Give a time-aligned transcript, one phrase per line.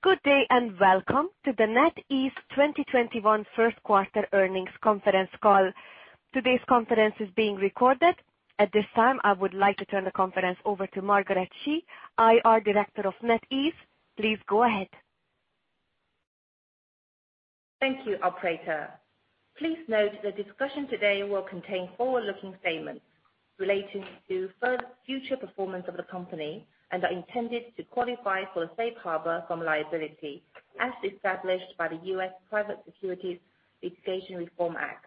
[0.00, 5.72] Good day, and welcome to the NetEase 2021 first quarter earnings conference call.
[6.32, 8.14] Today's conference is being recorded.
[8.60, 11.84] At this time, I would like to turn the conference over to Margaret Shi,
[12.16, 13.74] IR Director of NetEase.
[14.16, 14.86] Please go ahead.
[17.80, 18.90] Thank you, operator.
[19.58, 23.02] Please note the discussion today will contain forward-looking statements
[23.58, 24.48] relating to
[25.04, 29.64] future performance of the company and are intended to qualify for the safe harbor from
[29.64, 30.42] liability
[30.80, 32.32] as established by the U.S.
[32.50, 33.38] Private Securities
[33.82, 35.06] Litigation Reform Act.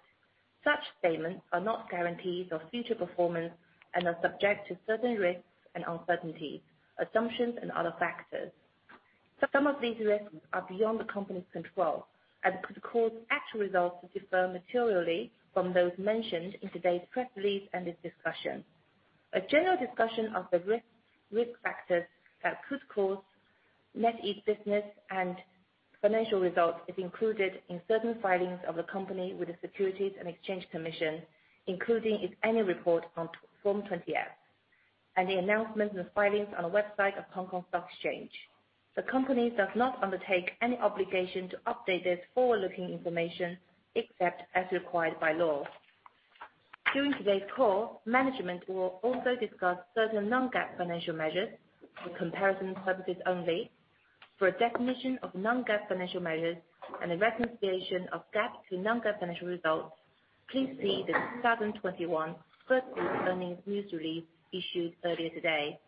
[0.64, 3.54] Such statements are not guarantees of future performance
[3.96, 5.44] and are subject to certain risks
[5.76, 6.62] and uncertainties,
[7.00, 8.52] assumptions, and other factors.
[9.54, 12.06] Some of these risks are beyond the company's control
[12.44, 17.68] and could cause actual results to differ materially from those mentioned in today's press release
[17.74, 18.64] and this discussion.
[19.34, 20.60] A general discussion of the
[21.32, 22.06] risk factors
[22.44, 23.20] that could cause
[23.98, 25.36] NetEase business and
[26.02, 30.66] financial results is included in certain filings of the company with the Securities and Exchange
[30.72, 31.22] Commission,
[31.68, 33.30] including its annual report on
[33.62, 34.28] Form 20-F,
[35.18, 38.32] and the announcements and filings on the website of Hong Kong Stock Exchange.
[38.96, 43.58] The company does not undertake any obligation to update this forward-looking information
[43.96, 45.64] except as required by law.
[46.94, 51.50] During today's call, management will also discuss certain non-GAAP financial measures
[52.04, 53.72] for comparison purposes only.
[54.40, 56.58] For a definition of non-GAAP financial measures
[57.02, 59.96] and a reconciliation of GAAP to non-GAAP financial results,
[60.52, 62.36] please see the 2021
[62.68, 65.80] first quarter earnings news release issued earlier today.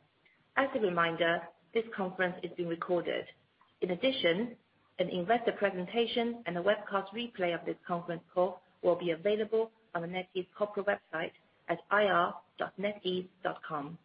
[0.57, 1.41] As a reminder,
[1.73, 3.25] this conference is being recorded.
[3.81, 4.55] In addition,
[4.99, 10.02] an investor presentation and a webcast replay of this conference call will be available on
[10.02, 11.31] the NetEase corporate website
[11.69, 13.97] at ir.netease.com.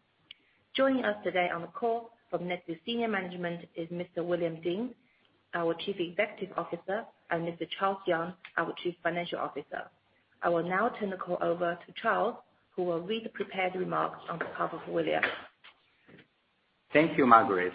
[0.75, 4.23] Joining us today on the call from NetEase senior management is Mr.
[4.23, 4.91] William Ding,
[5.53, 7.67] our Chief Executive Officer, and Mr.
[7.79, 9.83] Charles Yang, our Chief Financial Officer.
[10.41, 12.35] I will now turn the call over to Charles,
[12.75, 15.23] who will read the prepared remarks on behalf of William.
[16.93, 17.73] Thank you, Margaret,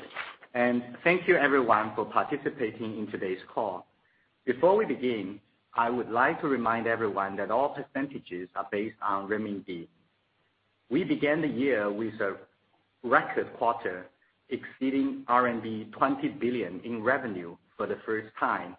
[0.55, 3.87] and thank you everyone for participating in today's call.
[4.47, 5.41] Before we begin,
[5.77, 9.89] I would like to remind everyone that all percentages are based on renminbi.
[10.89, 12.37] We began the year with a
[13.03, 14.07] record quarter
[14.51, 18.77] exceeding RMB 20 billion in revenue for the first time,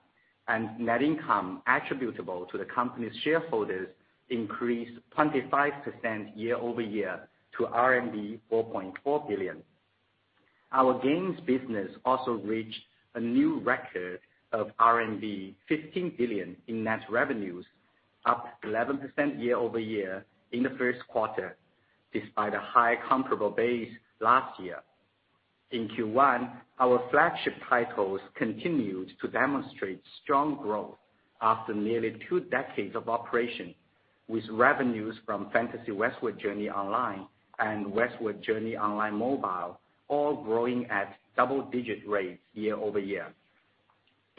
[0.48, 3.90] and net income attributable to the company's shareholders
[4.30, 7.28] increased 25% year-over-year
[7.58, 9.58] to RMB 4.4 billion.
[10.72, 12.80] Our games business also reached
[13.16, 14.20] a new record
[14.52, 17.66] of RMB 15 billion in net revenues,
[18.26, 21.58] up 11% year-over-year in the first quarter,
[22.14, 24.80] despite a high comparable base last year.
[25.72, 30.96] In Q1, our flagship titles continued to demonstrate strong growth
[31.42, 33.76] after nearly two decades of operation,
[34.28, 37.28] with revenues from Fantasy Westward Journey Online
[37.60, 43.34] and Westward Journey Online Mobile all growing at double-digit rates year-over-year.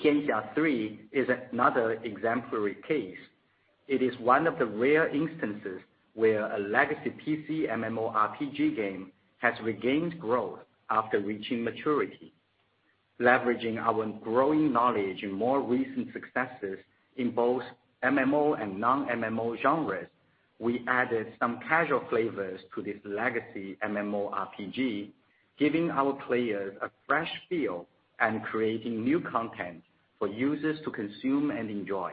[0.03, 3.17] Tianxia 3 is another exemplary case.
[3.89, 5.81] It is one of the rare instances
[6.15, 10.59] where a legacy PC MMORPG game has regained growth
[10.91, 12.33] after reaching maturity.
[13.21, 16.79] Leveraging our growing knowledge and more recent successes
[17.17, 17.63] in both
[18.05, 20.09] MMO and non-MMO genres,
[20.59, 25.11] we added some casual flavors to this legacy MMORPG,
[25.59, 27.87] giving our players a fresh feel
[28.21, 29.83] and creating new content
[30.19, 32.13] for users to consume and enjoy.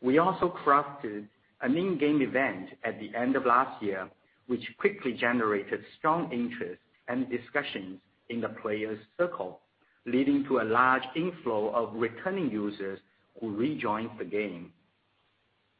[0.00, 1.26] We also crafted
[1.62, 4.08] an in-game event at the end of last year,
[4.46, 9.60] which quickly generated strong interest and discussions in the players' circle,
[10.04, 12.98] leading to a large inflow of returning users
[13.40, 14.72] who rejoined the game.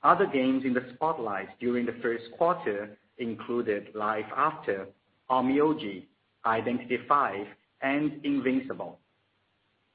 [0.03, 4.87] Other games in the spotlight during the first quarter included Life After,
[5.31, 6.05] Onmyoji,
[6.45, 7.45] Identity V,
[7.83, 8.99] and Invincible.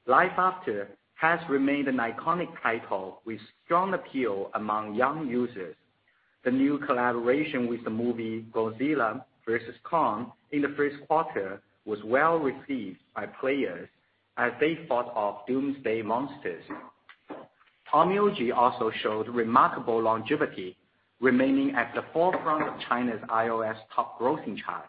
[0.06, 5.76] Life After has remained an iconic title with strong appeal among young users.
[6.44, 9.76] The new collaboration with the movie Godzilla vs.
[9.84, 13.88] Kong in the first quarter was well received by players
[14.38, 16.64] as they fought off doomsday monsters.
[17.94, 20.76] Onmyoji also showed remarkable longevity,
[21.20, 24.88] remaining at the forefront of China's iOS top grossing chart.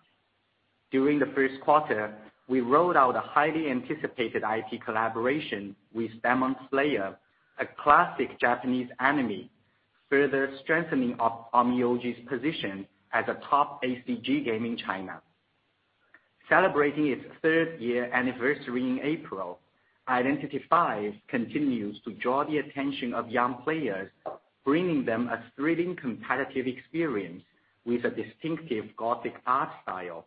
[0.90, 2.16] During the first quarter,
[2.48, 7.18] we rolled out a highly anticipated IP collaboration with Demon Slayer,
[7.60, 9.50] a classic Japanese anime,
[10.10, 11.16] further strengthening
[11.54, 15.22] Onmyoji's position as a top ACG game in China.
[16.50, 19.60] Celebrating its third year anniversary in April,
[20.10, 24.12] Identity V continues to draw the attention of young players,
[24.66, 27.42] bringing them a thrilling competitive experience
[27.86, 30.26] with a distinctive Gothic art style.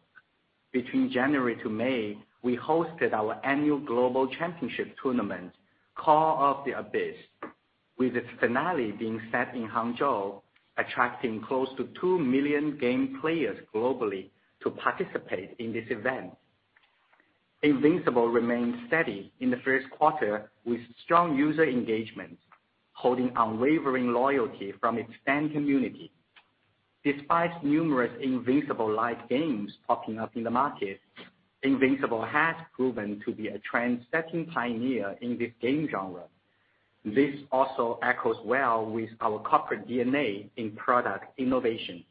[0.76, 5.54] Between January to May, we hosted our annual global championship tournament,
[5.94, 7.16] Call of the Abyss,
[7.96, 10.42] with its finale being set in Hangzhou,
[10.76, 14.28] attracting close to 2 million game players globally
[14.62, 16.32] to participate in this event.
[17.62, 22.36] Invincible remained steady in the first quarter with strong user engagement,
[22.92, 26.12] holding unwavering loyalty from its fan community.
[27.06, 30.98] Despite numerous Invincible-like games popping up in the market,
[31.62, 36.24] Invincible has proven to be a trend-setting pioneer in this game genre.
[37.04, 42.02] This also echoes well with our corporate DNA in product innovation.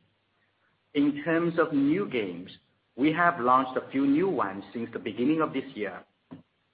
[0.93, 2.49] In terms of new games,
[2.95, 5.99] we have launched a few new ones since the beginning of this year.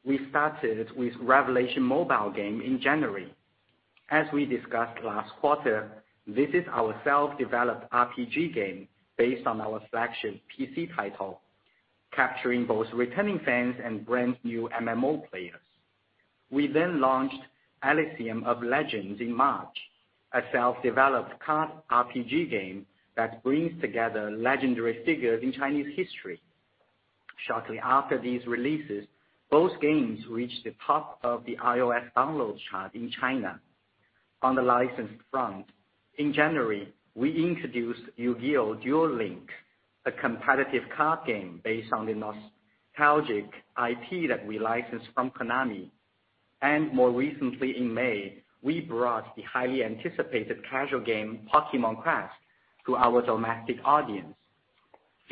[0.06, 3.34] We started with Revelation mobile game in January.
[4.12, 6.01] As we discussed last quarter,
[6.36, 8.88] this is our self-developed RPG game
[9.18, 11.42] based on our flagship PC title,
[12.16, 15.62] capturing both returning fans and brand-new MMO players.
[16.50, 17.42] We then launched
[17.84, 19.76] Elysium of Legends in March,
[20.34, 22.86] a self-developed card RPG game
[23.16, 26.42] that brings together legendary figures in Chinese history.
[27.48, 29.06] Shortly after these releases,
[29.50, 33.60] both games reached the top of the iOS download chart in China.
[34.42, 35.66] On the licensed front,
[36.18, 38.76] in January, we introduced Yu-Gi-Oh!
[38.76, 39.54] Duel Links,
[40.06, 43.46] a competitive card game based on the nostalgic
[43.78, 45.90] IP that we licensed from Konami.
[46.62, 52.34] And more recently in May, we brought the highly anticipated casual game, Pokémon Quest,
[52.86, 54.36] to our domestic audience.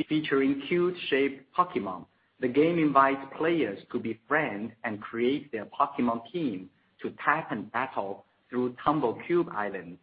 [0.07, 2.05] Featuring cute-shaped Pokémon,
[2.39, 6.69] the game invites players to befriend and create their Pokémon team
[7.01, 9.97] to tap and battle through Tumblecube Island.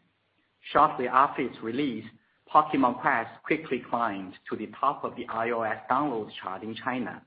[0.72, 2.04] Shortly after its release,
[2.52, 7.22] Pokémon Quest quickly climbed to the top of the iOS downloads chart in China.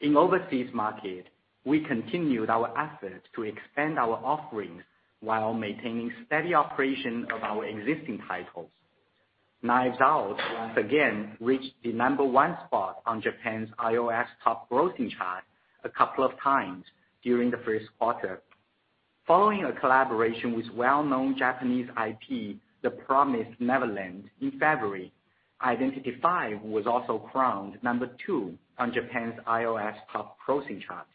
[0.00, 1.28] In overseas market,
[1.64, 4.82] we continued our efforts to expand our offerings
[5.20, 8.68] while maintaining steady operation of our existing titles.
[9.62, 15.44] Knives Out once again reached the number one spot on Japan's iOS top grossing chart
[15.84, 16.84] a couple of times
[17.22, 18.42] during the first quarter.
[19.32, 25.10] Following a collaboration with well-known Japanese IP, The Promised Neverland, in February,
[25.64, 31.06] Identity V was also crowned number two on Japan's iOS top grossing chart.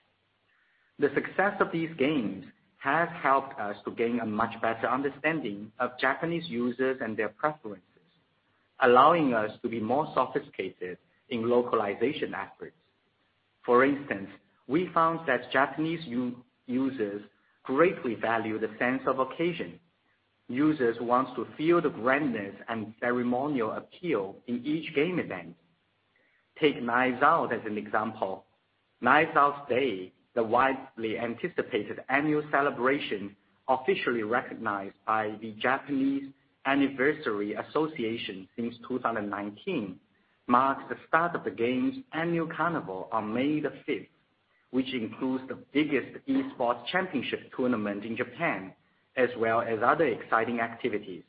[0.98, 2.44] The success of these games
[2.80, 7.84] has helped us to gain a much better understanding of Japanese users and their preferences,
[8.82, 10.98] allowing us to be more sophisticated
[11.30, 12.74] in localization efforts.
[13.64, 14.30] For instance,
[14.68, 16.02] we found that Japanese
[16.66, 17.22] users
[17.68, 19.78] greatly value the sense of occasion.
[20.48, 25.54] Users want to feel the grandness and ceremonial appeal in each game event.
[26.62, 28.46] Take Knives Out as an example.
[29.02, 33.36] Knives Out Day, the widely anticipated annual celebration
[33.68, 36.32] officially recognized by the Japanese
[36.66, 40.00] Anniversary Association since 2019,
[40.48, 44.08] marks the start of the game's annual carnival on May the 5th,
[44.72, 48.74] which includes the biggest esports championship tournament in Japan,
[49.16, 51.24] as well as other exciting activities.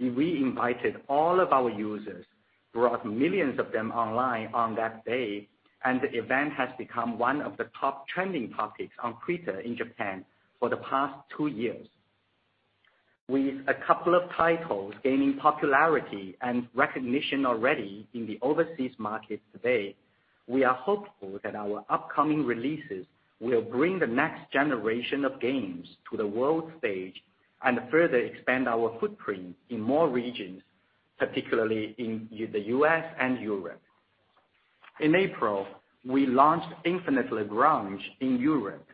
[0.00, 2.24] We invited all of our users,
[2.72, 5.48] brought millions of them online on that day,
[5.84, 10.24] and the event has become one of the top trending topics on Twitter in Japan
[10.58, 11.86] for the past two years.
[13.28, 19.94] With a couple of titles gaining popularity and recognition already in the overseas market today,
[20.48, 23.04] we are hopeful that our upcoming releases
[23.40, 27.14] will bring the next generation of games to the world stage
[27.62, 30.62] and further expand our footprint in more regions,
[31.18, 33.04] particularly in the U.S.
[33.20, 33.80] and Europe.
[35.00, 35.66] In April,
[36.06, 38.86] we launched Infinite Lagrange in Europe.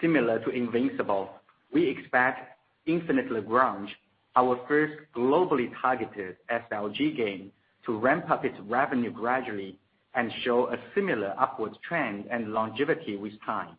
[0.00, 1.30] Similar to Invincible,
[1.72, 3.90] we expect Infinite Lagrange,
[4.34, 7.52] our first globally targeted SLG game,
[7.86, 9.76] to ramp up its revenue gradually
[10.14, 13.76] and show a similar upward trend and longevity with time.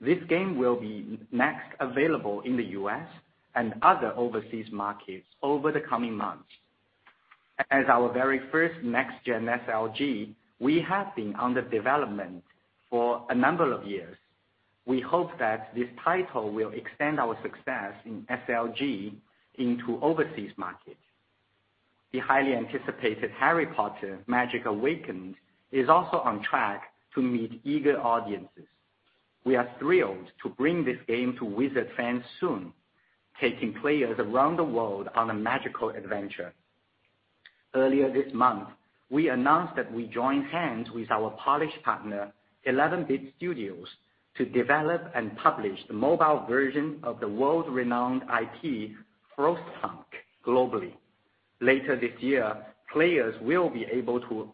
[0.00, 3.06] This game will be next available in the U.S.
[3.54, 6.48] and other overseas markets over the coming months.
[7.70, 12.42] As our very first next-gen SLG, we have been under development
[12.90, 14.16] for a number of years.
[14.86, 19.14] We hope that this title will extend our success in SLG
[19.58, 21.01] into overseas markets.
[22.12, 25.34] The highly anticipated Harry Potter: Magic Awakened
[25.70, 28.66] is also on track to meet eager audiences.
[29.44, 32.72] we are thrilled to bring this game to Wizard fans soon,
[33.40, 36.52] taking players around the world on a magical adventure.
[37.74, 38.68] Earlier this month,
[39.10, 42.32] we announced that we joined hands with our Polish partner,
[42.68, 43.88] 11-bit studios,
[44.36, 48.92] to develop and publish the mobile version of the world-renowned IP,
[49.36, 50.04] Frostpunk,
[50.46, 50.92] globally.
[51.62, 52.56] Later this year,
[52.92, 54.52] players will be able to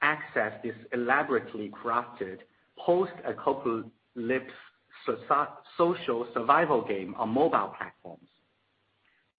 [0.00, 2.38] access this elaborately crafted
[2.78, 4.54] post-apocalypse
[5.76, 8.28] social survival game on mobile platforms.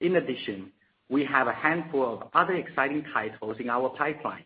[0.01, 0.71] In addition,
[1.09, 4.45] we have a handful of other exciting titles in our pipeline.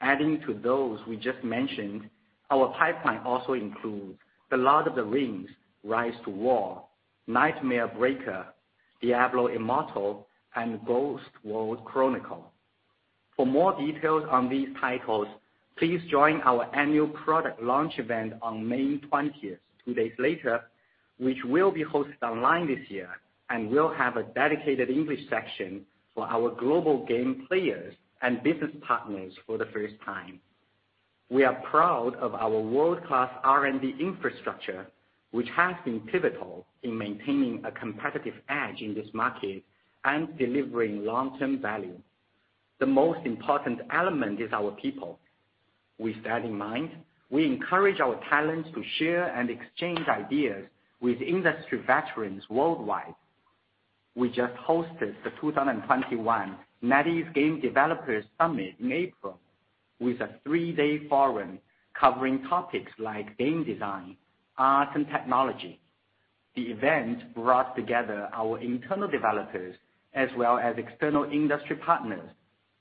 [0.00, 2.08] Adding to those we just mentioned,
[2.52, 4.18] our pipeline also includes
[4.50, 5.50] The Lord of the Rings:
[5.82, 6.84] Rise to War,
[7.26, 8.46] Nightmare Breaker,
[9.00, 12.52] Diablo Immortal, and Ghost World Chronicle.
[13.36, 15.26] For more details on these titles,
[15.78, 20.62] please join our annual product launch event on May 20th, two days later,
[21.18, 23.08] which will be hosted online this year
[23.50, 25.82] and will have a dedicated English section
[26.14, 30.40] for our global game players and business partners for the first time.
[31.30, 34.86] We are proud of our world-class R&D infrastructure,
[35.30, 39.62] which has been pivotal in maintaining a competitive edge in this market
[40.04, 41.98] and delivering long-term value.
[42.80, 45.18] The most important element is our people.
[45.98, 46.90] With that in mind,
[47.30, 50.64] we encourage our talents to share and exchange ideas
[51.00, 53.14] with industry veterans worldwide.
[54.14, 59.38] We just hosted the 2021 NetEase Game Developers Summit in April
[60.00, 61.58] with a three-day forum
[61.98, 64.16] covering topics like game design,
[64.58, 65.80] art, and technology.
[66.56, 69.76] The event brought together our internal developers
[70.14, 72.28] as well as external industry partners,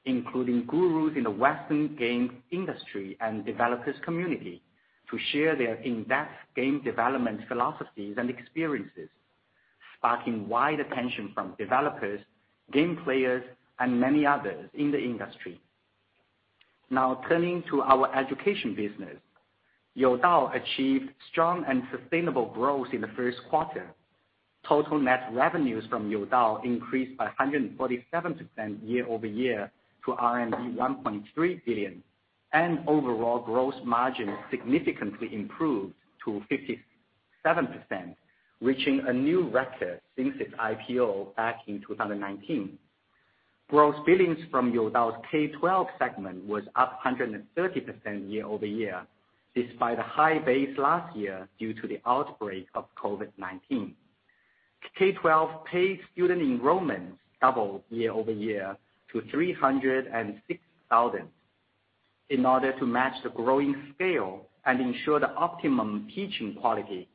[0.05, 4.61] including gurus in the Western game industry and developers community,
[5.09, 9.09] to share their in-depth game development philosophies and experiences,
[9.97, 12.21] sparking wide attention from developers,
[12.71, 13.43] game players,
[13.79, 15.59] and many others in the industry.
[16.89, 19.17] Now turning to our education business.
[19.97, 23.93] Youdao achieved strong and sustainable growth in the first quarter.
[24.71, 29.69] Total net revenues from Youdao increased by 147% year-over-year
[30.05, 32.01] to RMB 1.3 billion,
[32.53, 38.15] and overall gross margin significantly improved to 57%,
[38.61, 42.77] reaching a new record since its IPO back in 2019.
[43.69, 47.43] Gross billings from Youdao's K-12 segment was up 130%
[48.31, 49.05] year-over-year,
[49.53, 53.95] despite a high base last year due to the outbreak of COVID-19.
[54.97, 58.77] K-12 paid student enrollments doubled year-over-year
[59.11, 61.21] to 306,000.
[62.29, 67.09] In order to match the growing scale and ensure the optimum teaching quality,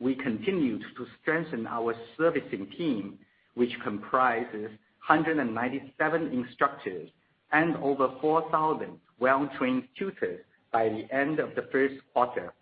[0.00, 3.18] we continued to strengthen our servicing team,
[3.54, 4.70] which comprises
[5.08, 7.08] 197 instructors
[7.52, 10.40] and over 4,000 well-trained tutors
[10.72, 12.52] by the end of the first quarter.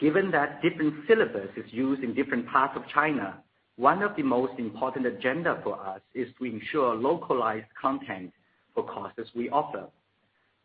[0.00, 3.42] Given that different syllabus is used in different parts of China,
[3.76, 8.32] one of the most important agenda for us is to ensure localized content
[8.74, 9.86] for courses we offer.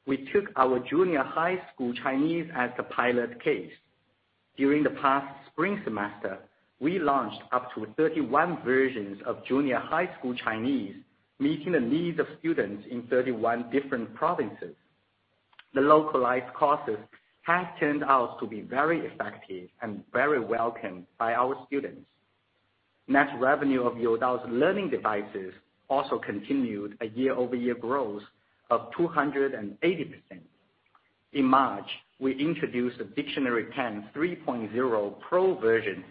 [0.06, 3.72] We took our junior high school Chinese as the pilot case.
[4.58, 6.40] During the past spring semester,
[6.80, 10.96] we launched up to 31 versions of junior high school Chinese,
[11.40, 14.76] meeting the needs of students in 31 different provinces.
[15.74, 16.98] The localized courses
[17.44, 22.06] have turned out to be very effective and very welcomed by our students.
[23.08, 25.54] Net revenue of Youdao's learning devices
[25.90, 28.24] also continued a year-over-year growth
[28.70, 29.78] of 280%.
[31.34, 36.06] In March, we introduced the Dictionary Pen 3.0 Pro version,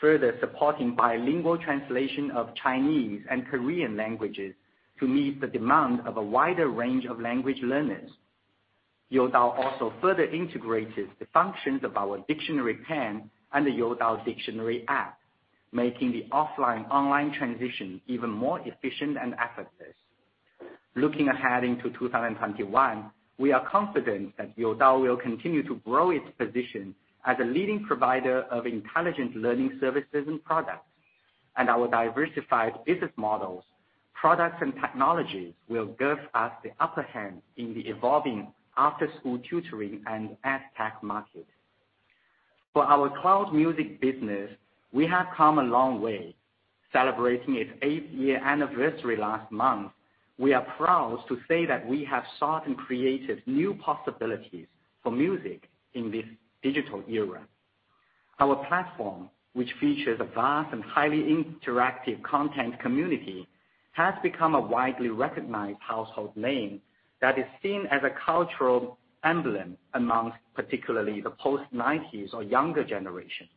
[0.00, 4.54] further supporting bilingual translation of Chinese and Korean languages
[4.98, 8.10] to meet the demand of a wider range of language learners.
[9.14, 15.18] Youdao also further integrated the functions of our Dictionary Pen and the Youdao Dictionary app,
[15.72, 19.94] making the offline-online transition even more efficient and effortless.
[20.96, 26.94] Looking ahead into 2021, we are confident that Youdao will continue to grow its position
[27.26, 30.86] as a leading provider of intelligent learning services and products.
[31.56, 33.64] And our diversified business models,
[34.14, 40.36] products, and technologies will give us the upper hand in the evolving after-school tutoring and
[40.44, 41.46] edtech market.
[42.72, 44.50] For our cloud music business,
[44.92, 46.34] we have come a long way.
[46.92, 49.90] Celebrating its eighth-year anniversary last month,
[50.38, 54.66] we are proud to say that we have sought and created new possibilities
[55.02, 56.24] for music in this
[56.62, 57.42] digital era.
[58.40, 63.46] Our platform, which features a vast and highly interactive content community,
[63.92, 66.80] has become a widely recognized household name
[67.20, 73.48] that is seen as a cultural emblem amongst particularly the post-'90s or younger generation.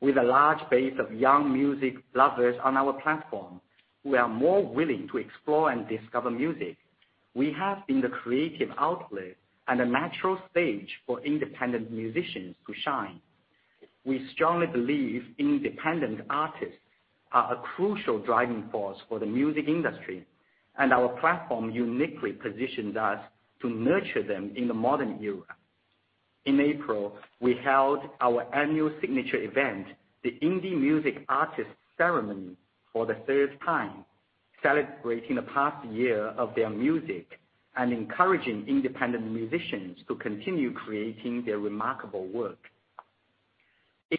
[0.00, 3.60] With a large base of young music lovers on our platform
[4.02, 6.76] who are more willing to explore and discover music,
[7.34, 9.36] we have been the creative outlet
[9.68, 13.20] and a natural stage for independent musicians to shine.
[14.04, 16.78] We strongly believe independent artists
[17.30, 20.26] are a crucial driving force for the music industry,
[20.78, 23.18] and our platform uniquely positions us
[23.60, 25.42] to nurture them in the modern era.
[26.44, 29.86] In April, we held our annual signature event,
[30.24, 32.56] the Indie Music Artist Ceremony,
[32.92, 34.04] for the third time,
[34.62, 37.38] celebrating the past year of their music
[37.76, 42.58] and encouraging independent musicians to continue creating their remarkable work.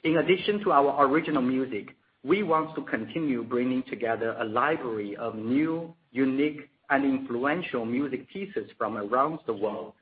[0.04, 5.36] In addition to our original music, we want to continue bringing together a library of
[5.36, 9.94] new, unique, and influential music pieces from around the world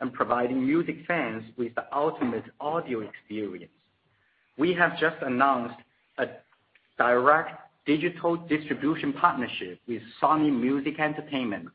[0.00, 3.72] and providing music fans with the ultimate audio experience.
[4.58, 5.76] We have just announced
[6.18, 6.26] a
[6.98, 11.68] direct digital distribution partnership with Sony Music Entertainment,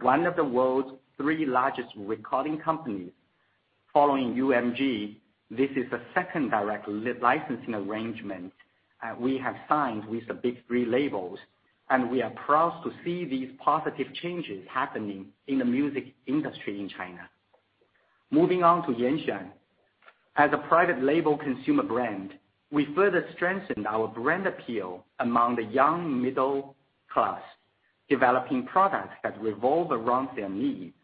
[0.00, 3.12] one of the world's three largest recording companies.
[3.92, 5.16] Following UMG,
[5.50, 8.52] this is the second direct licensing arrangement
[9.02, 11.38] uh, we have signed with the big three labels,
[11.90, 16.88] and we are proud to see these positive changes happening in the music industry in
[16.88, 17.28] China.
[18.30, 19.48] Moving on to Yanxuan.
[20.36, 22.34] As a private label consumer brand,
[22.70, 26.76] we further strengthened our brand appeal among the young middle
[27.12, 27.42] class,
[28.08, 30.94] developing products that revolve around their needs.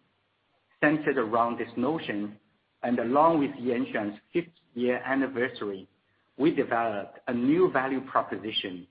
[0.81, 2.37] Centered around this notion,
[2.85, 5.89] and along with Yanxuan's fifth-year anniversary,
[6.37, 8.87] we developed a new value proposition,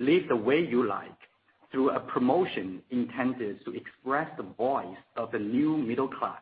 [0.00, 1.27] Live the Way You Like,
[1.70, 6.40] through a promotion intended to express the voice of the new middle class.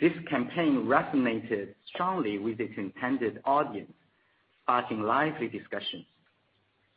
[0.00, 3.92] This campaign resonated strongly with its intended audience,
[4.62, 6.04] sparking lively discussions.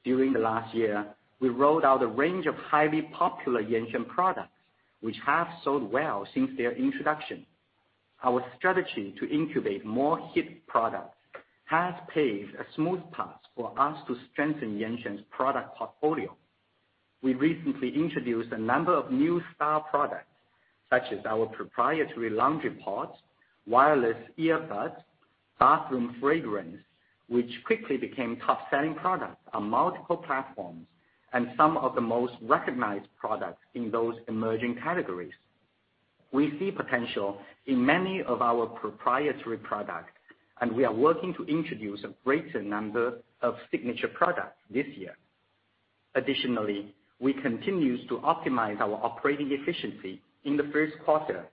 [0.03, 1.07] During the last year,
[1.39, 4.53] we rolled out a range of highly popular Yanxuan products,
[5.01, 7.45] which have sold well since their introduction.
[8.23, 11.15] Our strategy to incubate more hit products
[11.65, 16.35] has paved a smooth path for us to strengthen Yanxuan's product portfolio.
[17.23, 20.25] We recently introduced a number of new style products,
[20.89, 23.13] such as our proprietary laundry pods,
[23.67, 24.95] wireless earbuds,
[25.59, 26.77] bathroom fragrance,
[27.27, 30.85] which quickly became top-selling products on multiple platforms,
[31.33, 35.33] and some of the most recognized products in those emerging categories.
[36.33, 40.11] We see potential in many of our proprietary products,
[40.59, 45.15] and we are working to introduce a greater number of signature products this year.
[46.15, 51.45] Additionally, we continue to optimize our operating efficiency in the first quarter.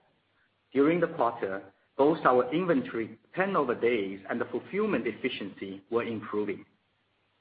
[0.73, 1.61] During the quarter,
[1.97, 6.65] both our inventory turnover days and the fulfillment efficiency were improving.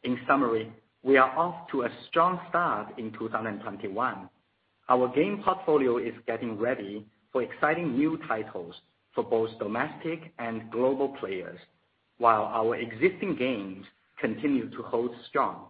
[0.05, 0.71] In summary,
[1.03, 4.29] we are off to a strong start in 2021.
[4.91, 8.75] Our game portfolio is getting ready for exciting new titles
[9.15, 11.59] for both domestic and global players,
[12.19, 13.87] while our existing games
[14.21, 15.67] continue to hold strong.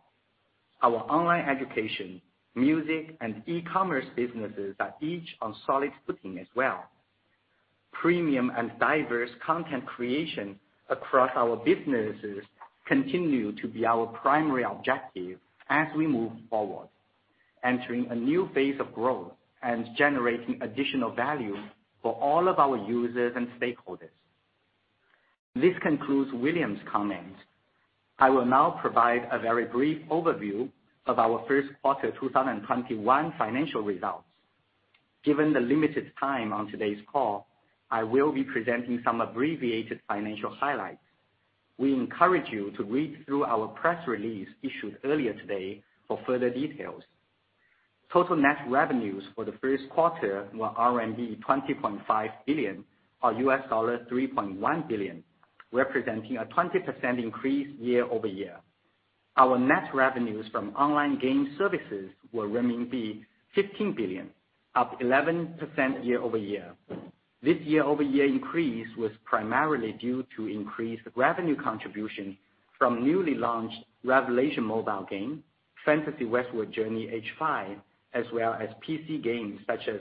[0.82, 2.20] Our online education,
[2.60, 6.84] music, and e-commerce businesses are each on solid footing as well.
[7.92, 10.58] Premium and diverse content creation
[10.90, 12.44] across our businesses
[12.86, 16.88] continue to be our primary objective as we move forward,
[17.64, 21.56] entering a new phase of growth and generating additional value
[22.02, 24.10] for all of our users and stakeholders.
[25.54, 27.38] This concludes William's comments.
[28.18, 30.68] I will now provide a very brief overview
[31.08, 34.24] of our first quarter 2021 financial results.
[35.24, 37.48] Given the limited time on today's call,
[37.90, 41.00] I will be presenting some abbreviated financial highlights.
[41.78, 47.02] We encourage you to read through our press release issued earlier today for further details.
[48.12, 52.84] Total net revenues for the first quarter were RMB 20.5 billion,
[53.22, 55.24] or $3.1 billion,
[55.72, 58.56] representing a 20% increase year-over-year.
[59.38, 63.24] Our net revenues from online game services were renminbi
[63.54, 64.30] 15 billion,
[64.74, 66.74] up 11% year-over-year.
[67.40, 72.36] This year-over-year increase was primarily due to increased revenue contribution
[72.76, 75.44] from newly launched Revelation mobile game,
[75.84, 77.06] Fantasy Westward Journey
[77.40, 77.76] H5,
[78.14, 80.00] as well as PC games such as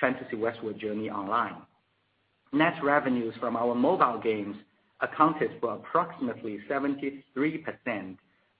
[0.00, 1.56] Fantasy Westward Journey Online.
[2.54, 4.56] Net revenues from our mobile games
[5.02, 8.16] accounted for approximately 73%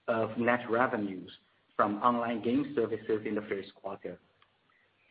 [0.09, 1.31] of net revenues
[1.75, 4.19] from online game services in the first quarter.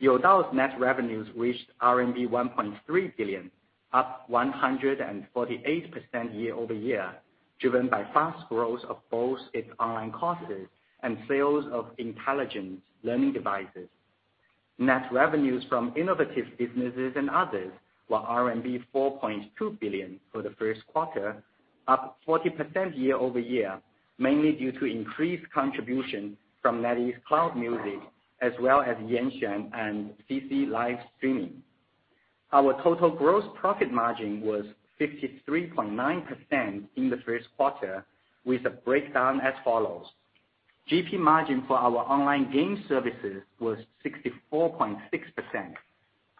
[0.02, 3.50] Youdao's net revenues reached RMB 1.3 billion,
[3.92, 5.24] up 148%
[6.34, 7.10] year-over-year,
[7.60, 10.68] driven by fast growth of both its online courses
[11.02, 13.88] and sales of intelligent learning devices.
[14.78, 17.72] Net revenues from innovative businesses and others
[18.08, 21.42] were RMB 4.2 billion for the first quarter,
[21.88, 23.80] up 40% year-over-year,
[24.18, 28.00] mainly due to increased contribution from NetEase Cloud Music,
[28.40, 31.62] as well as Yanxuan and CC Live Streaming.
[32.52, 34.64] Our total gross profit margin was
[35.00, 38.04] 53.9% in the first quarter,
[38.44, 40.06] with a breakdown as follows.
[40.90, 44.98] GP margin for our online game services was 64.6%.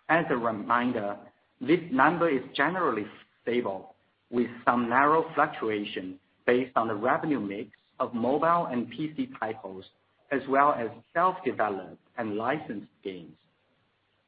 [0.08, 1.16] As a reminder,
[1.60, 3.06] this number is generally
[3.42, 3.94] stable,
[4.30, 7.68] with some narrow fluctuation based on the revenue mix
[8.00, 9.84] of mobile and PC titles,
[10.32, 13.36] as well as self-developed and licensed games.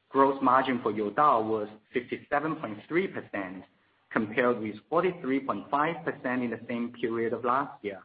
[0.09, 3.63] Gross margin for Youdao was 57.3%,
[4.11, 8.01] compared with 43.5% in the same period of last year.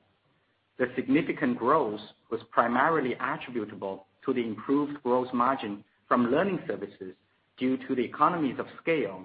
[0.78, 2.00] The significant growth
[2.30, 7.12] was primarily attributable to the improved gross margin from learning services
[7.58, 9.24] due to the economies of scale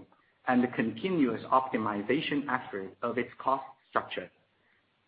[0.50, 4.30] and the continuous optimization effort of its cost structure.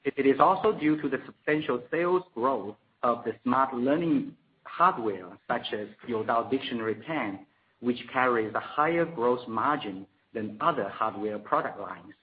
[0.06, 5.74] It is also due to the substantial sales growth of the smart learning hardware, such
[5.74, 7.46] as Youdao Dictionary Pen,
[7.80, 12.13] which carries a higher gross margin than other hardware product lines.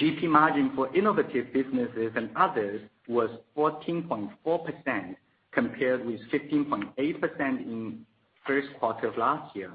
[0.00, 5.16] GP margin for innovative businesses and others was 14.4%,
[5.52, 8.04] compared with 15.8% in
[8.46, 9.72] first quarter of last year.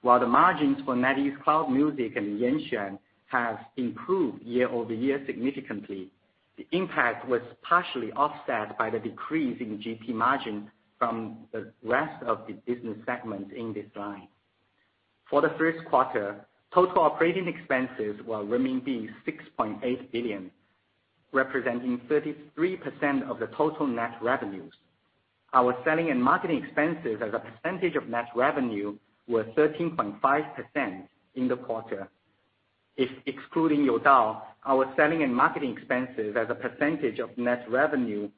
[0.00, 2.98] While the margins for NetEase Cloud Music and Yanxuan
[3.32, 6.10] have improved year-over-year significantly,
[6.58, 12.46] the impact was partially offset by the decrease in GP margin from the rest of
[12.46, 14.28] the business segments in this line.
[15.28, 20.50] For the first quarter, total operating expenses were renminbi 6.8 billion,
[21.32, 24.74] representing 33% of the total net revenues.
[25.54, 31.56] Our selling and marketing expenses as a percentage of net revenue were 13.5% in the
[31.56, 32.08] quarter.
[32.96, 38.28] If excluding Youdao, our selling and marketing expenses as a percentage of net revenue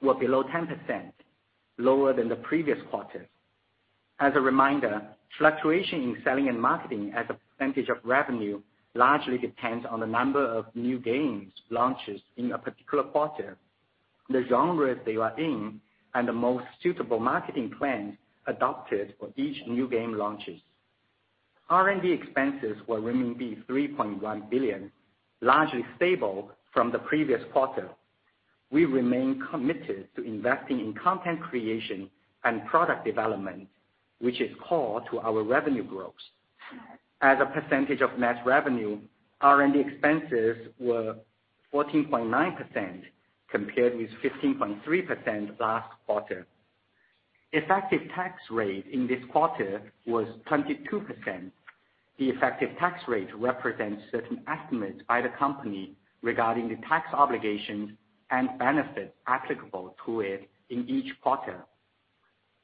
[0.00, 1.12] were below 10%,
[1.78, 3.28] lower than the previous quarter.
[4.20, 5.02] As a reminder,
[5.38, 8.60] fluctuation in selling and marketing as a percentage of revenue
[8.94, 13.56] largely depends on the number of new games launches in a particular quarter,
[14.28, 15.80] the genres they are in,
[16.14, 18.14] and the most suitable marketing plans
[18.46, 20.60] adopted for each new game launches.
[21.70, 24.90] R&D expenses were renminbi 3.1 billion,
[25.40, 27.88] largely stable from the previous quarter.
[28.72, 32.10] We remain committed to investing in content creation
[32.44, 33.68] and product development,
[34.20, 36.14] which is core to our revenue growth.
[37.20, 38.98] As a percentage of net revenue,
[39.40, 41.14] R&D expenses were
[41.72, 43.02] 14.9%,
[43.50, 46.46] compared with 15.3% last quarter.
[47.52, 51.50] Effective tax rate in this quarter was 22%.
[52.20, 57.92] The effective tax rate represents certain estimates by the company regarding the tax obligations
[58.30, 61.64] and benefits applicable to it in each quarter.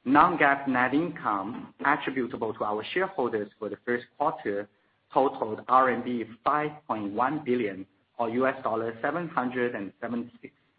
[0.05, 4.69] Non-GAAP net income attributable to our shareholders for the first quarter
[5.11, 7.83] totaled RMB 5.1 billion,
[8.19, 9.91] or $776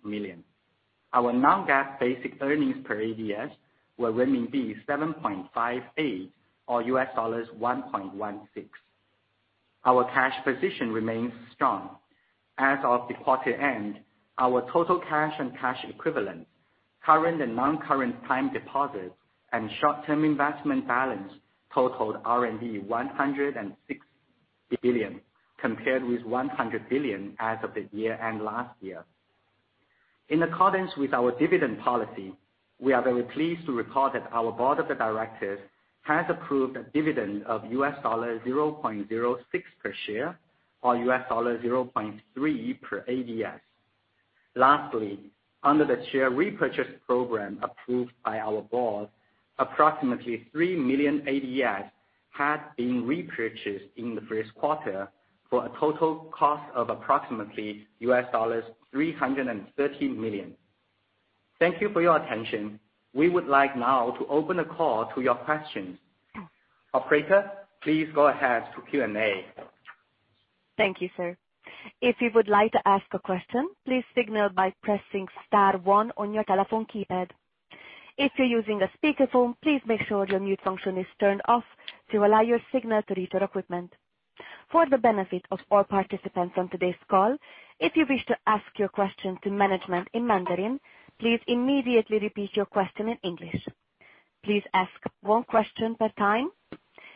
[0.04, 0.44] million.
[1.12, 3.50] Our non-GAAP basic earnings per ADS
[3.98, 6.30] were renminbi 7.58,
[6.68, 8.68] or $1.16.
[9.84, 11.96] Our cash position remains strong.
[12.58, 14.00] As of the quarter end,
[14.38, 16.48] our total cash and cash equivalents,
[17.04, 19.14] current and non-current time deposits,
[19.52, 21.32] and short-term investment balance
[21.74, 24.00] totaled RMB 106
[24.82, 25.20] billion,
[25.60, 29.04] compared with 100 billion as of the year-end last year.
[30.28, 32.34] In accordance with our dividend policy,
[32.80, 35.60] we are very pleased to report that our board of directors
[36.08, 40.38] has approved a dividend of $0.06 per share,
[40.80, 43.60] or $0.3 per ADS.
[44.56, 45.18] Lastly,
[45.62, 49.10] under the share repurchase program approved by our board,
[49.58, 51.90] approximately 3 million ADS
[52.30, 55.08] had been repurchased in the first quarter
[55.50, 60.54] for a total cost of approximately $330 million.
[61.58, 62.80] Thank you for your attention.
[63.18, 65.98] We would like now to open the call to your questions.
[66.94, 67.50] Operator,
[67.82, 69.44] please go ahead to Q&A.
[70.76, 71.36] Thank you, sir.
[72.00, 76.32] If you would like to ask a question, please signal by pressing star one on
[76.32, 77.30] your telephone keypad.
[78.18, 81.64] If you're using a speakerphone, please make sure your mute function is turned off
[82.12, 83.92] to allow your signal to reach our equipment.
[84.70, 87.36] For the benefit of all participants on today's call,
[87.80, 90.78] if you wish to ask your question to management in Mandarin,
[91.19, 93.65] please immediately repeat your question in English.
[94.43, 96.49] Please ask one question per time.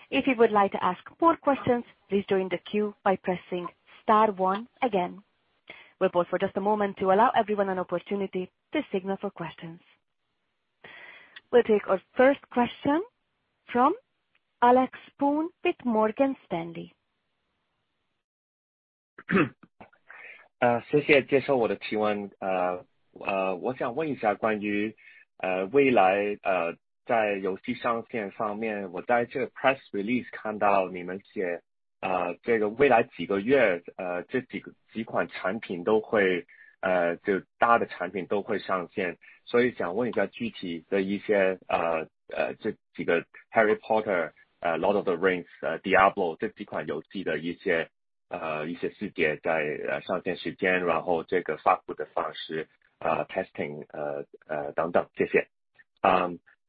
[0.10, 3.68] If you would like to ask more questions, please join the queue by pressing
[4.02, 5.22] star one again.
[6.00, 9.82] We'll pause for just a moment to allow everyone an opportunity to signal for questions.
[11.52, 13.02] We'll take our first question
[13.72, 13.94] from
[14.62, 16.94] Alex Poon with Morgan Stanley.
[20.90, 22.32] 谢谢接受我的提问。
[23.21, 24.95] 呃我想问一下关于
[25.39, 31.63] 呃未来呃在游戏上线方面，我在这个 press release 看到你们写
[32.43, 36.47] 这个未来几个月呃这几个几款产品都会
[36.81, 39.19] 呃就大的产品都会上线。
[39.45, 43.23] 所以想问一下具体的一些呃呃这几个
[43.53, 47.89] Harry Potter 呃、Lord of the Rings 呃、Diablo 这几款游戏的一些
[48.29, 49.55] 呃一些细节在
[49.89, 52.69] 呃上线时间，然后这个发布的方式、
[53.30, 53.86] testing
[54.76, 55.08] 等等。
[55.16, 55.48] 谢谢。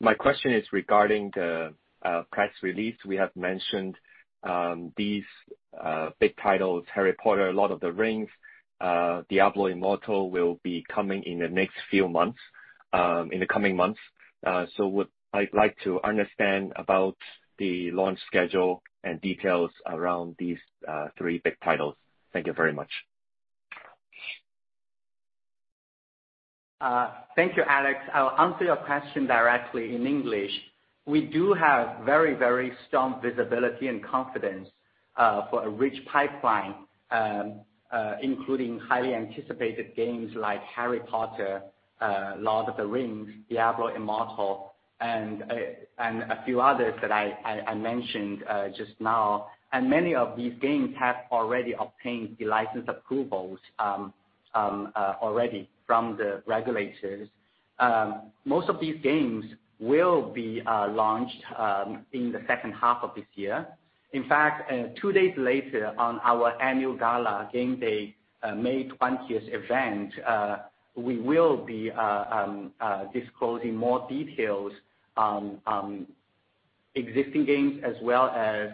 [0.00, 1.74] My question is regarding the
[2.30, 2.96] press release.
[3.04, 3.96] We have mentioned
[4.96, 5.24] these
[6.20, 8.28] big titles, Harry Potter, Lord of the Rings,
[8.80, 12.38] Diablo Immortal will be coming in the next few months,
[12.92, 14.00] in the coming months.
[14.44, 17.16] I'd like to understand about
[17.58, 20.58] the launch schedule and details around these
[21.18, 21.96] three big titles.
[22.32, 22.90] Thank you very much.
[26.83, 27.97] Uh, thank you, Alex.
[28.13, 30.51] I'll answer your question directly in English.
[31.05, 34.67] We do have very, very strong visibility and confidence
[35.15, 36.75] uh, for a rich pipeline,
[37.09, 41.61] um, uh, including highly anticipated games like Harry Potter,
[42.37, 45.41] Lord of the Rings, Diablo Immortal, and
[45.99, 48.43] and a few others that I mentioned
[48.75, 49.47] just now.
[49.71, 54.13] And many of these games have already obtained the license approvals um,
[54.53, 57.29] um, already from the regulators.
[57.77, 59.45] Um, most of these games
[59.79, 63.67] will be uh, launched um, in the second half of this year.
[64.11, 69.47] In fact, uh, two days later on our annual gala, Game Day, uh, May 20th
[69.53, 70.11] event,
[70.95, 72.71] we will be um,
[73.13, 74.71] disclosing more details
[75.15, 75.59] on
[76.95, 78.69] existing games as well as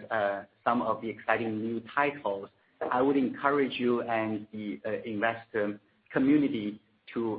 [0.63, 2.47] some of the exciting new titles.
[2.89, 5.77] I would encourage you and the investor
[6.13, 6.79] community
[7.12, 7.38] to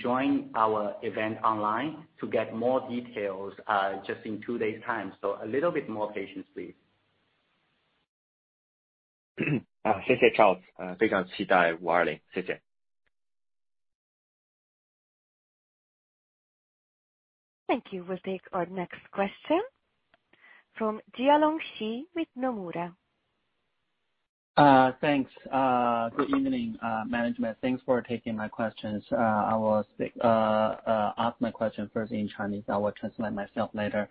[0.00, 3.52] join our event online to get more details
[4.06, 5.12] just in two days' time.
[5.42, 6.74] A little bit more patience, please.
[10.06, 10.60] 谢谢 Charles，
[10.98, 12.20] 非常期待520。
[12.32, 12.60] 谢谢。
[17.66, 18.04] Thank you.
[18.04, 19.60] We'll take our next question
[20.74, 22.94] from Jialong Shi with Nomura.
[24.57, 25.29] Thanks.
[26.15, 27.57] Good evening, management.
[27.61, 29.03] Thanks for taking my questions.
[29.11, 29.85] I will
[30.23, 34.07] ask my question first in Chinese, I will translate myself later.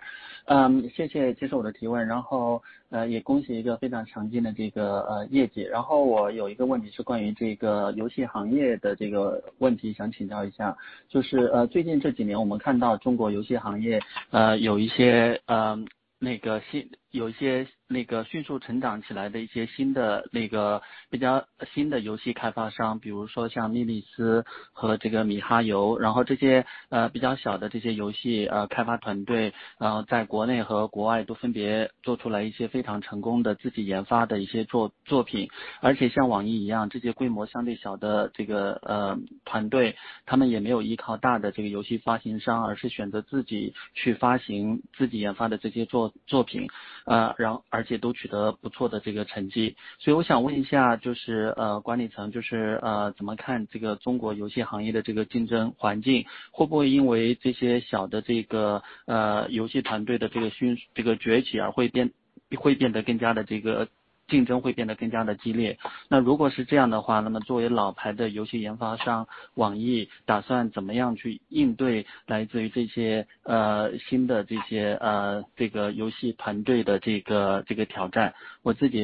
[0.46, 5.62] 嗯，谢谢接受我的提问，然后呃也恭喜一个非常强劲的这个呃业绩。
[5.62, 10.76] 然后我有一个问题是关于这个游戏行业的这个问题想请教一下，
[11.08, 15.76] 就是呃最近这几年我们看到中国游戏行业呃有一些呃
[16.20, 16.88] 那个新。
[17.16, 35.48] 有一些那个迅速成长起来的一些新的，那个比较新的游戏开发商，比如说像莉莉丝和这个米哈游，然后这些呃比较小的这些游戏呃开发团队，然后在国内和国外都分别做出来一些非常成功的自己研发的一些作作品。
[35.80, 46.68] 而且像网易一样，这些规模相对小的这个呃团队，他们也没有依靠大的这个游戏发行商，而是选择自己去发行自己研发的这些作作品。
[47.06, 49.76] 呃然后而且都取得不错的这个成绩。
[49.98, 56.26] 所以我想问一下就是呃管理层就是呃怎么看这个中国游戏行业的这个竞争环境？
[56.50, 62.12] 会不会因为这些小的这个呃游戏团队的这个迅速这个崛起而会变
[62.56, 63.88] 会变得更加的这个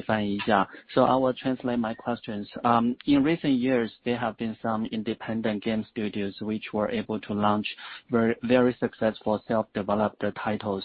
[0.01, 0.67] 翻译一下。
[0.95, 2.47] I will translate my questions.
[3.05, 7.67] In recent years, there have been some independent game studios which were able to launch
[8.09, 10.83] very successful self-developed titles.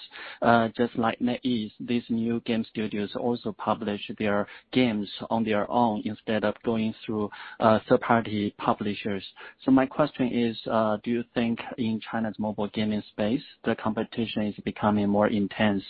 [0.74, 6.01] Just like NetEase, these new game studios also publish their their games on their own
[6.05, 9.23] instead of going through uh, third-party publishers.
[9.63, 14.43] So my question is, uh, do you think in China's mobile gaming space, the competition
[14.47, 15.83] is becoming more intense?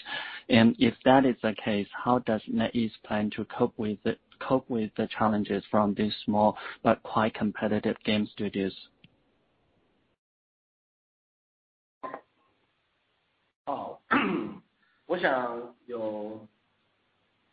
[0.50, 5.64] And if that is the case, how does NetEase plan to cope with the challenges
[5.72, 8.74] from these small but quite competitive game studios?
[13.68, 13.98] Oh,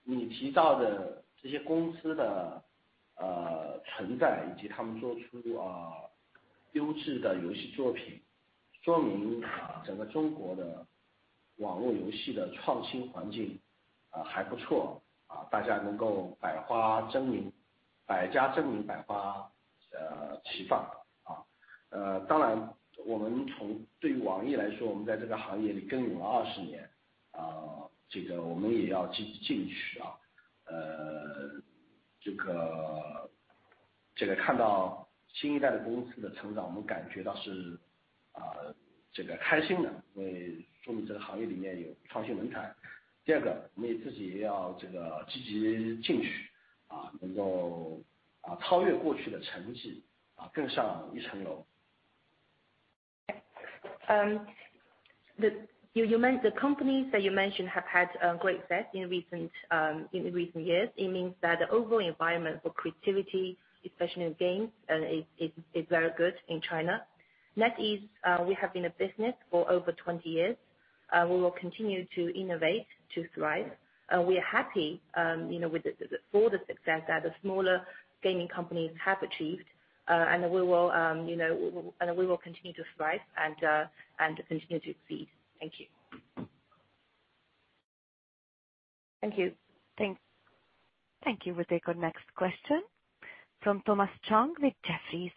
[0.04, 2.62] 你提到的这些公司的
[3.16, 5.92] 呃存在以及他们做出啊
[6.72, 8.20] 优质的游戏作品
[8.82, 10.86] 说明啊整个中国的
[11.56, 13.58] 网络游戏的创新环境
[14.10, 17.50] 啊还不错啊大家能够百花争鸣
[18.06, 19.50] 百家争鸣百花
[19.92, 20.80] 呃齐放
[21.22, 21.40] 啊
[21.88, 22.74] 呃当然
[23.06, 26.90] 我们从对于网易来说我们在这个行业里耕耘了二十年
[27.30, 30.14] 啊这个我们也要积极进取啊。
[30.66, 31.60] 呃
[32.20, 33.28] 这个
[34.14, 37.76] 这个看到新一代的公司的成长我们感觉到是
[38.30, 38.54] 啊
[39.12, 42.72] 这个开心的因为说明这个行业里面有创新人才
[43.24, 46.48] 第二个我们也自己也要这个积极进取
[46.86, 48.00] 啊能够
[48.42, 50.04] 啊超越过去的成绩
[50.36, 51.66] 啊更上一层楼。
[54.06, 54.46] 嗯
[55.36, 55.48] 那
[55.94, 58.86] The companies that you mentioned have had uh, great success
[59.70, 60.88] um, in recent years.
[60.96, 64.96] It means that the overall environment for creativity, especially in games, uh,
[65.38, 67.02] is very good in China.
[67.56, 70.56] NetEase, uh, we have been a business for over 20 years.
[71.12, 73.70] We will continue to innovate to thrive.
[74.26, 75.84] We are happy um, you know, with
[76.32, 77.82] all the success that the smaller
[78.20, 79.64] gaming companies have achieved.
[80.06, 83.20] Uh and that we will um you know, we and we will continue to thrive
[83.38, 85.28] and continue to succeed.
[85.64, 85.86] Thank you.
[89.22, 89.52] Thank you.
[91.24, 91.54] Thank you.
[91.54, 92.82] We'll take our next question
[93.62, 95.32] from Thomas Chong with Jefferies.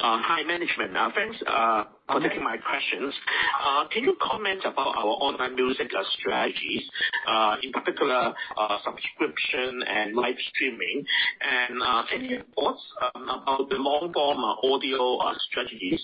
[0.00, 0.96] Uh, hi, management.
[0.96, 3.12] Uh, thanks uh, for taking my questions.
[3.66, 6.82] Uh can you comment about our online music strategies,
[7.28, 8.32] Uh in particular,
[8.82, 11.04] subscription and live streaming?
[11.44, 12.82] And uh any thoughts
[13.14, 16.00] um, about the long-form audio strategies?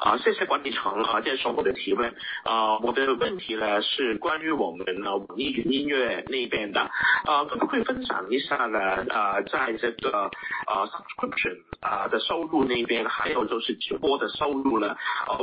[0.00, 2.14] 啊谢谢管理层啊接受我的提问。
[2.44, 2.78] 啊。
[2.78, 6.80] 我的问题呢是关于我们呢网易云音乐那边的。
[6.80, 8.78] 啊，可不可以分享一下呢？
[9.10, 10.30] 啊在这个
[10.66, 14.80] 啊 subscription 啊的收入那边，还有就是直播的收入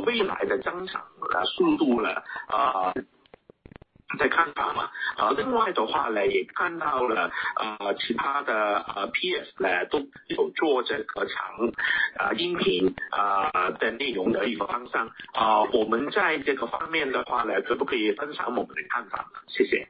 [0.06, 2.10] 未来的增长的速度呢？
[2.48, 2.94] 啊
[4.18, 11.72] 在看法嘛，啊，另外的话呢，也看到了啊，其他的呃，PS 呢都有做这个长
[12.18, 19.40] 啊音频啊的内容的一个方向啊，我们在这个方面的话呢，可不可以分享我们的看法呢？
[19.48, 19.88] 谢谢。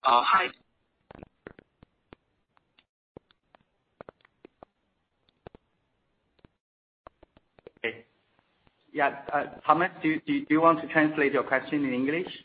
[0.00, 0.50] 啊，Hi。
[7.84, 8.04] Okay.
[8.92, 9.22] Yeah.
[9.32, 12.42] Uh, Thomas, do do do you want to translate your question in English?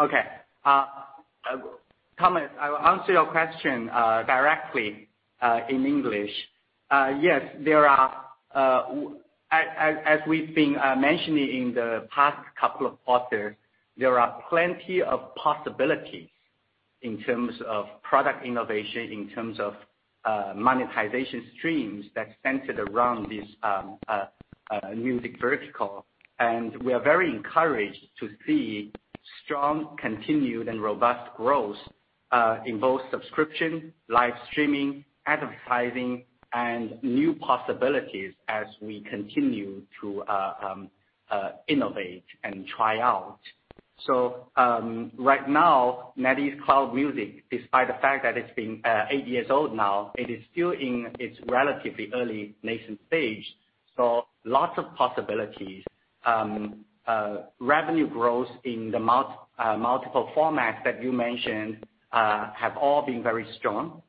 [0.00, 0.22] Okay.
[0.64, 0.86] Uh,
[1.50, 1.56] uh,
[2.18, 5.08] Thomas, I will answer your question uh, directly
[5.68, 6.30] in English.
[7.20, 8.24] Yes, there are,
[9.52, 13.56] as we've been mentioning in the past couple of quarters,
[13.96, 16.28] there are plenty of possibilities
[17.02, 19.74] in terms of product innovation, in terms of
[20.56, 23.98] monetization streams that centered around this um,
[24.94, 26.06] music vertical.
[26.40, 28.92] And we are very encouraged to see
[29.44, 31.76] strong, continued, and robust growth
[32.32, 40.54] uh, in both subscription, live streaming, advertising, and new possibilities as we continue to uh,
[40.66, 40.90] um,
[41.30, 43.38] uh, innovate and try out.
[44.06, 49.48] So um right now, NetEase Cloud Music, despite the fact that it's been eight years
[49.50, 53.44] old now, it is still in its relatively early nascent stage.
[53.98, 55.84] So lots of possibilities.
[56.24, 63.04] Um, uh, revenue growth in the uh, multiple formats that you mentioned uh, have all
[63.04, 64.00] been very strong.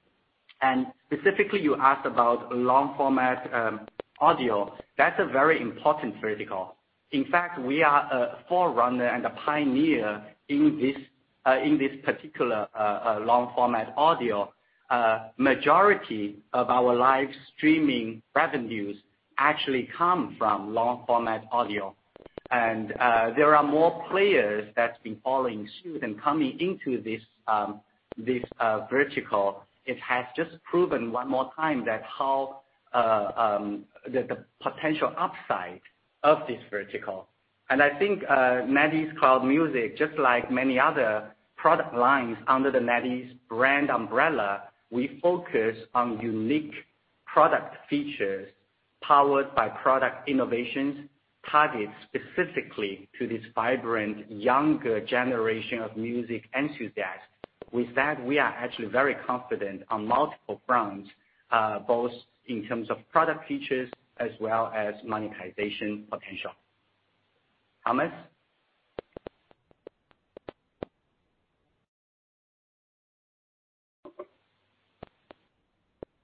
[0.61, 3.87] And specifically, you asked about long-format um,
[4.19, 4.75] audio.
[4.99, 6.75] That's a very important vertical.
[7.11, 12.67] In fact, we are a forerunner and a pioneer in this particular
[13.25, 14.53] long-format audio.
[15.37, 18.97] Majority of our live streaming revenues
[19.39, 21.95] actually come from long-format audio.
[22.51, 27.79] Uh, there are more players that's been following suit and coming into this um,
[28.59, 29.63] uh, vertical.
[29.85, 32.61] It has just proven one more time that how
[32.93, 35.81] uh, um, the potential upside
[36.23, 37.27] of this vertical.
[37.69, 43.89] I think NetEase Cloud Music, just like many other product lines under the NetEase brand
[43.89, 46.73] umbrella, we focus on unique
[47.25, 48.49] product features
[49.01, 51.07] powered by product innovations
[51.49, 57.25] targeted specifically to this vibrant, younger generation of music enthusiasts.
[57.71, 61.09] With that, we are actually very confident on multiple fronts,
[61.51, 62.11] uh, both
[62.47, 63.89] in terms of product features
[64.19, 66.51] as well as monetization potential.
[67.85, 68.11] Thomas?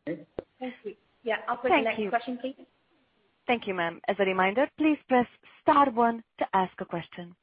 [0.05, 0.93] Thank you.
[1.24, 1.36] Yeah.
[1.49, 2.55] Operator, next question, please.
[3.48, 5.26] thank you ma'am as a reminder please press
[5.62, 7.34] star one to ask a question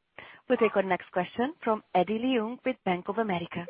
[0.48, 3.64] we take our next question from eddie liung with bank of america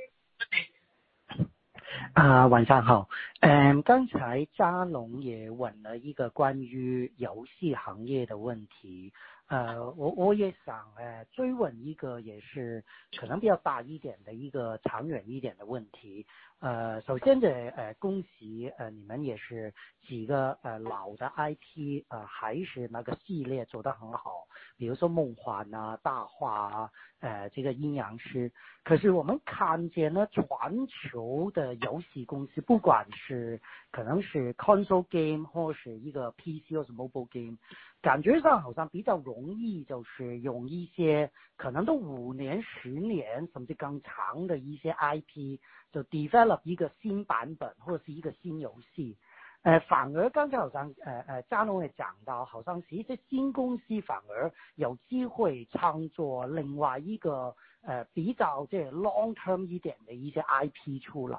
[2.14, 3.08] 啊晚上好
[3.40, 9.12] 嗯刚才张龙也问了一个关于游戏行业的问题
[9.54, 12.82] 呃，我我也想诶追问一个也是
[13.16, 16.26] 可能比较大一点的一个长远一点的问题。
[16.58, 19.72] 呃，首先得呃恭喜呃你们也是
[20.08, 26.90] 几个呃老的 IP 呃还是那个系列做得很好，比如说梦幻啊、大话啊、
[27.20, 28.50] 呃这个阴阳师。
[28.82, 30.42] 可是我们看见呢，全
[30.88, 33.60] 球的游戏公司，不管是
[33.92, 37.56] 可能是 console game 或是一个 PC 或是 mobile game，
[38.04, 45.58] 感觉上好像比较容易，就是用一些可能都五年、十年甚至更长的一些 IP，
[45.90, 49.16] 就 develop 一个新版本或者是一个新游戏。
[49.62, 61.38] 呃，反而刚才好像呃呃，嘉龙也讲到，好像其实新公司反而有机会创作另外一个呃比较这 long term 一点嘅一些 IP 出来，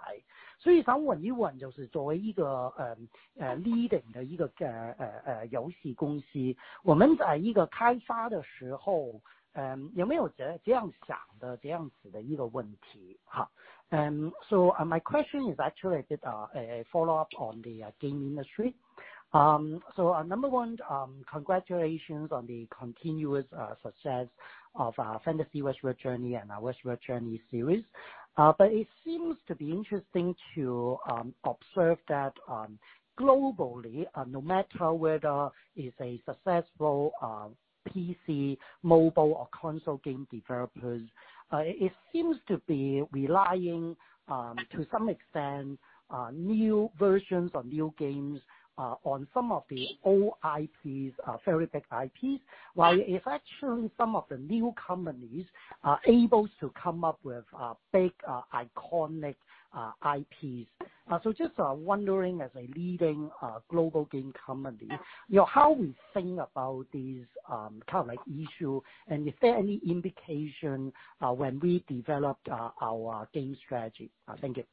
[0.58, 2.98] 所以想问一问，就是作为一个呃
[3.38, 9.20] 呃 leading 嘅一个呃呃呃游戏公司，我们喺一个开发嘅时候，
[9.54, 13.18] 嗯、有没有这这样想的这样子嘅一个问题？
[13.26, 13.50] 哈，
[13.90, 18.74] 嗯、，so、my question is actually a bit uh a follow up on the、uh, game industry。
[19.36, 24.28] Um, uh, number one, um, congratulations on the continuous uh, success
[24.76, 27.84] of uh, Fantasy Westward Journey and our Westward Journey series.
[28.38, 32.32] It seems to be interesting to um, observe that
[33.20, 37.12] globally, no matter whether it's a successful
[37.90, 41.02] PC, mobile, or console game developers,
[41.52, 43.98] it seems to be relying,
[44.30, 45.78] to some extent,
[46.34, 48.40] new versions of new games
[48.78, 51.16] uh, on some of the old IPs,
[51.46, 55.46] very uh, big IPs, while it's actually some of the new companies
[55.86, 58.12] are able to come up with uh, big,
[58.54, 59.36] iconic
[60.04, 60.70] IPs.
[61.38, 63.30] Just wondering, as a leading
[63.70, 64.90] global game company,
[65.48, 71.62] how we think about these um, kind of issue, and is there any indication when
[71.62, 74.10] we developed our game strategy?
[74.42, 74.66] Thank you.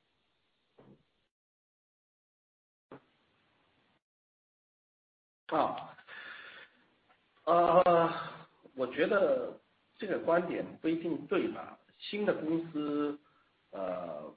[5.52, 5.94] 啊，
[7.44, 8.10] 呃，
[8.74, 9.52] 我觉得
[9.98, 11.78] 这个观点不一定对吧？
[11.98, 13.18] 新的公司，
[13.70, 14.32] 呃，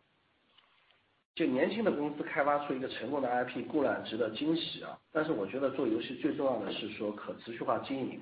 [1.33, 8.21] 就年轻的公司开发出一个成功的 IP 固然值得惊喜啊，但是我觉得做游戏最重要的是说可持续化经营。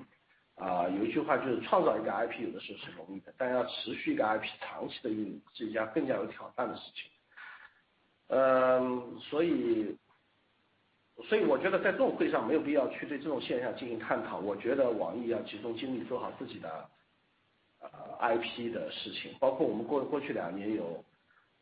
[0.54, 7.10] 啊，有一句话就是创造一个 IP 有的时候是容易的，但要持续一个 IP 长期的运营是一件更加有挑战的事情。
[8.28, 9.98] 嗯，所以。
[11.22, 14.40] 所以我觉得在这种会上没有必要去对这种现象进行探讨。
[14.40, 16.88] 我觉得网易要集中精力做好自己的，
[17.78, 17.88] 呃
[18.20, 19.32] ，IP 的事情。
[19.38, 21.02] 包括我们过过去两年有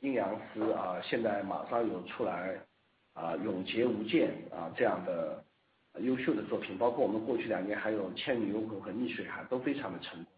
[0.01, 2.59] 阴阳师啊，现在马上有出来
[3.13, 5.45] 啊，永劫无间啊这样的
[5.99, 6.79] 优秀的作品。
[6.79, 10.33] 包括我们过去两年还有倩女幽魂和逆水寒都非常的成功。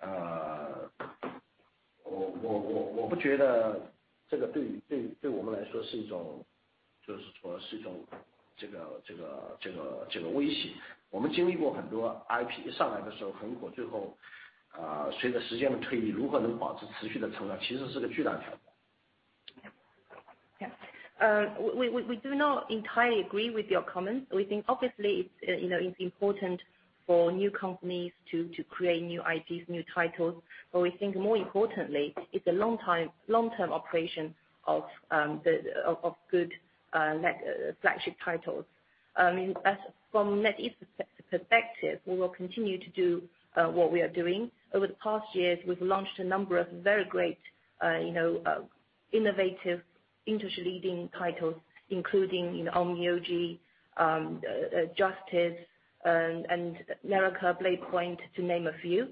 [0.00, 0.90] 呃，
[2.02, 3.78] 我我我我不觉得
[4.26, 6.42] 这个对于对对我们来说是一种。
[7.06, 8.04] 就是说是一种
[8.56, 10.70] 这个这个这个这个威胁。
[11.10, 12.70] 我们经历过很多 IP
[21.20, 21.46] um,
[22.08, 24.26] we do not entirely agree with your comments.
[24.34, 26.60] We think obviously it's, uh, you know, it's important
[27.06, 30.42] for new companies to to create new IPs, new titles.
[30.72, 34.34] but We think more importantly, it's a long time long-term operation
[34.66, 36.52] of um the of good
[36.94, 38.66] uh, uh, flagship titles.
[39.16, 39.78] Um, as
[40.10, 40.74] from NetEase
[41.30, 43.22] perspective, we will continue to do
[43.56, 44.50] uh, what we are doing.
[44.74, 47.38] Over the past years, we've launched a number of very great,
[47.82, 48.42] you know,
[49.12, 49.80] innovative,
[50.26, 51.54] industry-leading titles,
[51.88, 53.58] including you know, Onmyoji,
[53.96, 54.42] um,
[54.94, 55.56] Justice,
[56.04, 59.08] um, and Naraka: Bladepoint, to name a few.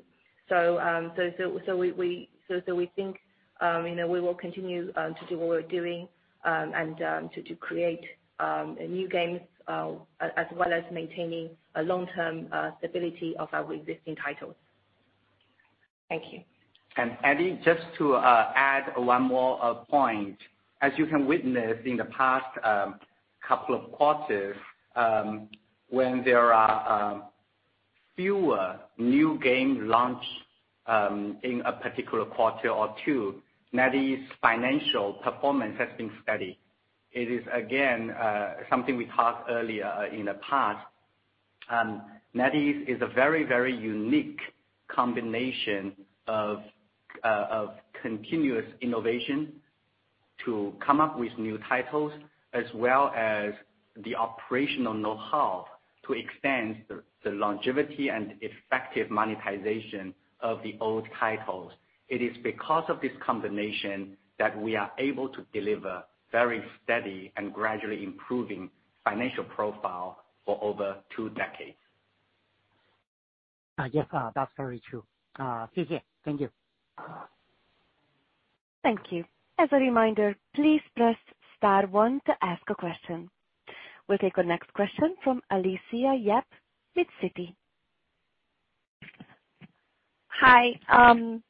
[2.77, 3.17] We think
[3.63, 6.09] you know, we will continue to do what we're doing
[6.43, 8.01] um, and um, to create
[8.39, 14.17] um, new games, uh, as well as maintaining a long-term uh, stability of our existing
[14.17, 14.55] titles.
[16.09, 16.41] Thank you.
[16.97, 20.39] And Eddie, just to uh, add one more point.
[20.81, 22.47] As you can witness in the past
[23.47, 24.57] couple of quarters,
[25.91, 27.23] when there are
[28.17, 30.25] fewer new game launch
[31.43, 33.43] in a particular quarter or two,
[33.75, 36.59] NetEase financial performance has been steady.
[37.13, 40.85] It is, again, uh, something we talked earlier uh, in the past.
[41.71, 42.03] Um,
[42.35, 44.41] NetEase is a very very unique
[44.89, 45.93] combination
[46.29, 46.57] uh,
[47.25, 49.53] of continuous innovation
[50.45, 52.13] to come up with new titles,
[52.53, 53.53] as well as
[54.05, 55.67] the operational know-how
[56.07, 56.83] to extend
[57.25, 61.73] the longevity and effective monetization of the old titles.
[62.11, 66.03] It is because of this combination that we are able to deliver
[66.33, 68.71] very steady and gradually improving
[69.05, 71.77] financial profile for over two decades.
[73.93, 75.03] Yes, uh, that's very true.
[75.39, 75.67] Uh,
[76.25, 76.51] thank you.
[78.83, 79.25] Thank you.
[79.59, 81.17] As a reminder, please press
[81.57, 83.31] star one to ask a question.
[84.09, 86.47] We'll take our next question from Alicia Yap
[86.97, 87.55] with Citi.
[90.29, 90.79] Hi.
[90.89, 91.43] Um,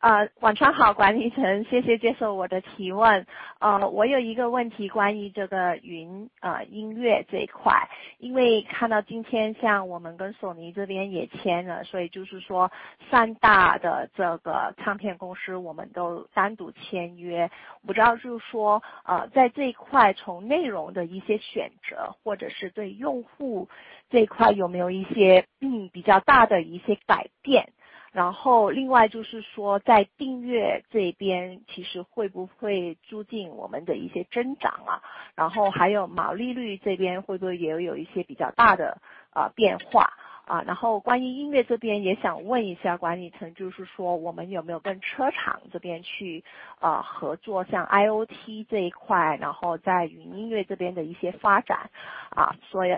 [0.00, 3.26] 呃晚上好,管理层,谢谢接受我的提问。
[3.58, 6.30] 呃我有一个问题关于这个云
[6.70, 7.88] 音乐这一块,
[8.18, 12.70] 因为看到今天像我们跟索尼这边也签了,所以就是说
[13.10, 17.50] 三大的这个唱片公司我们都单独签约。
[17.84, 23.68] 不知道就是说呃在这一块从内容的一些选择或者是对用户
[24.10, 27.72] 这一块有没有一些嗯比较大的一些改变。
[28.12, 35.02] 然后另外就是说在订阅这边其实会不会促进我们的一些增长啊？
[35.34, 39.00] 然后,还有毛利率这边会不会也有一些比较大的
[39.30, 40.12] 啊变化。
[41.03, 46.43] 关于音乐这边也想问一下 管理层, 就是说我们有没有跟车厂这边去
[46.79, 49.39] 合作像 IoT 这一 块,
[49.83, 51.89] 在云音乐这边的一些 发展.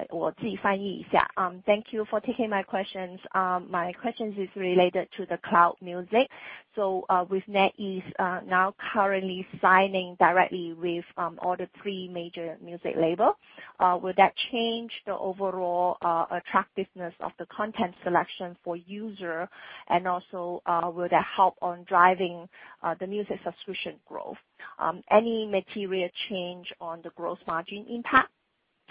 [0.09, 1.29] 我自己翻译一下.
[1.65, 3.19] Thank you for taking my questions.
[3.31, 6.29] My questions is related to the cloud music.
[6.77, 8.03] With NetEase
[8.47, 13.37] now currently signing directly with all the three major music label,
[13.79, 15.97] will that change the overall
[16.29, 19.48] attractiveness of the content selection for user?
[19.88, 22.48] And also, uh, will that help on driving
[22.84, 24.36] uh, the music subscription growth?
[24.78, 28.30] Um, any material change on the gross margin impact?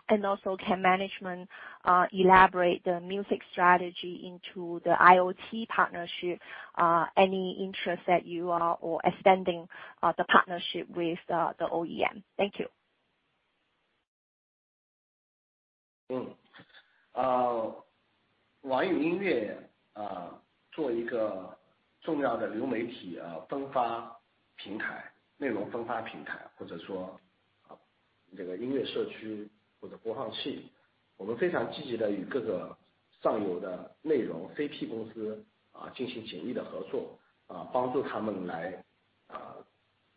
[0.09, 1.47] And also, can management
[1.85, 6.39] uh, elaborate the music strategy into the IoT partnership?
[7.15, 9.67] Any interest that you are or extending
[10.01, 12.23] the partnership with the OEM?
[12.37, 12.65] Thank you.
[16.09, 16.31] Hmm.
[18.63, 19.57] 网易云音乐
[19.93, 20.37] 啊
[20.71, 21.57] 做一个
[22.01, 24.19] 重要的流媒体啊分发
[24.57, 27.17] 平台，内容分发平台，或者说
[27.67, 27.77] 啊
[28.35, 29.49] 这个音乐社区
[29.79, 30.69] 或者播放器，
[31.15, 32.77] 我们非常积极的与各个
[33.21, 35.41] 上游的内容 CP 公司
[35.71, 38.83] 啊进行紧密的合作啊，帮助他们来
[39.27, 39.55] 啊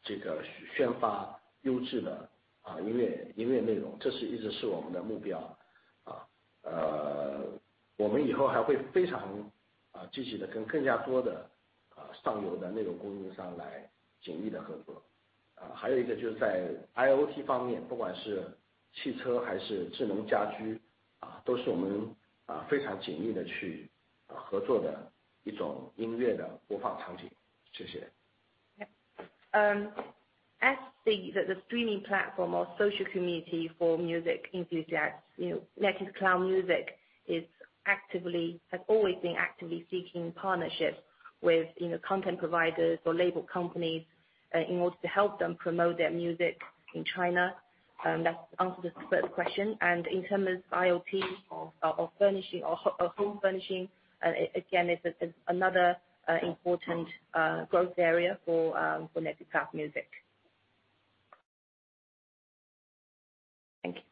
[0.03, 0.43] 这个
[0.75, 2.29] 宣发优质的
[2.63, 5.39] 啊音乐音乐内容，这是一直是我们的目标
[6.03, 6.27] 啊
[6.63, 7.62] 呃。
[7.98, 9.52] 我们以后还会非常
[10.12, 11.50] 积极地跟更加多的
[12.24, 13.90] 上游的内容供应商来
[14.22, 15.04] 紧密的合作。
[15.74, 18.46] 还有一个就是在 IoT 方 面， 不管是
[18.94, 20.80] 汽车还是智能家 居，
[21.44, 22.16] 都是我们
[22.70, 23.90] 非常紧密地去
[24.28, 25.12] 合作的
[25.44, 27.30] 一种音乐的播放场景。
[27.74, 28.08] 谢谢。
[30.60, 37.44] As the streaming platform or social community for music enthusiasts, NetEase Cloud Music has
[38.89, 40.99] always been actively seeking partnerships
[41.43, 41.69] with
[42.07, 44.05] content providers or label companies
[44.55, 46.59] uh, in order to help them promote their music
[46.95, 47.55] in China.
[48.05, 49.77] Um, that answers the first question.
[49.81, 53.89] And in terms of IoT or furnishing or home furnishing,
[54.25, 55.97] uh, again, it's another
[56.29, 57.09] uh, important
[57.71, 60.09] growth area for um, NetEase Cloud Music.
[63.83, 64.12] Thank you.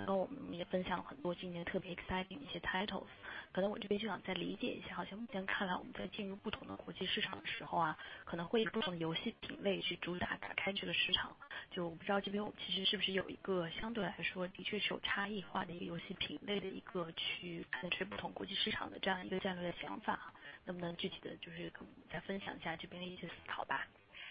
[0.00, 3.04] 刚刚我们也分享了很多今年特别 exciting 的一些 titles
[3.52, 11.36] 可能我这边就想再理解一下好像目前看来我们在进入不同的国际市场的时候啊可能会以不同的游戏品类去主打打开这个市场。
[11.70, 20.32] 就我不知道这边我们其实是不是有一个相对来说的确是有差异化的一个游戏品类的一个去看吹不同国际市场的这样一个战略的想法
[20.64, 21.70] 能不能具体的就是
[22.10, 23.86] 再分享一下这边的一些思考吧？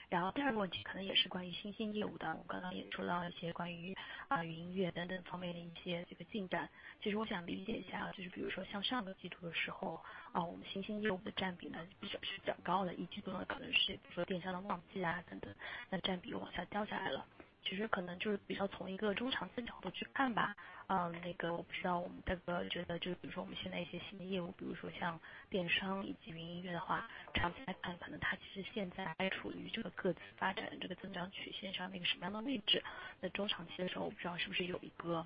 [0.09, 3.95] 然后第二个问题可能也是关于新兴业务的，我刚刚也说到一些关于
[4.27, 6.67] 啊云音乐等等方面的一些这个进展，
[7.01, 10.01] 其实我想理解一下，就是比如说像上个季度的时候，
[10.31, 15.53] 啊，我们新兴业务的占比呢，比较是较高的，一季度呢，可能是比如说电商的旺季啊等等，
[15.91, 17.23] 那占比又往下掉下来了。
[17.63, 20.55] 其实可能就是比较从一个中长期角度去看吧。
[20.89, 32.83] 嗯那个我不知道我们大哥觉得就是比如说我们现在一些新的业务比如说像电商以及云音乐的话长期来看可能它其实现在还处于这个各自发展的这个增长曲线上那个什么样的位置。
[33.19, 35.23] 那中长期的时候我不知道是不是有一个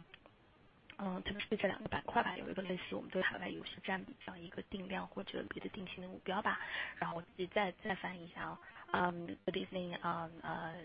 [0.98, 6.60] 嗯特别是这两个板块吧有一个类似我们对海外游戏占比这样一个定量或者别的定性的目标吧。
[6.98, 8.60] 然后我自己再再翻一下啊
[8.92, 10.76] 嗯迪斯尼啊呃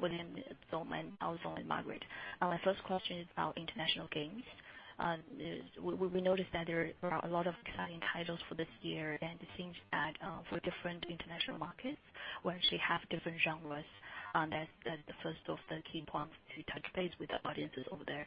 [0.00, 0.28] William
[0.72, 0.86] Zhou,
[1.20, 2.02] Zhou, and Margaret.
[2.40, 4.44] My first question is about international games.
[4.98, 5.20] Um,
[5.82, 9.48] we noticed that there are a lot of exciting titles for this year, and it
[9.56, 12.00] seems that uh, for different international markets,
[12.44, 13.84] we actually have different genres.
[14.34, 18.02] Uh, that's the first of the key points to touch base with the audiences over
[18.06, 18.26] there.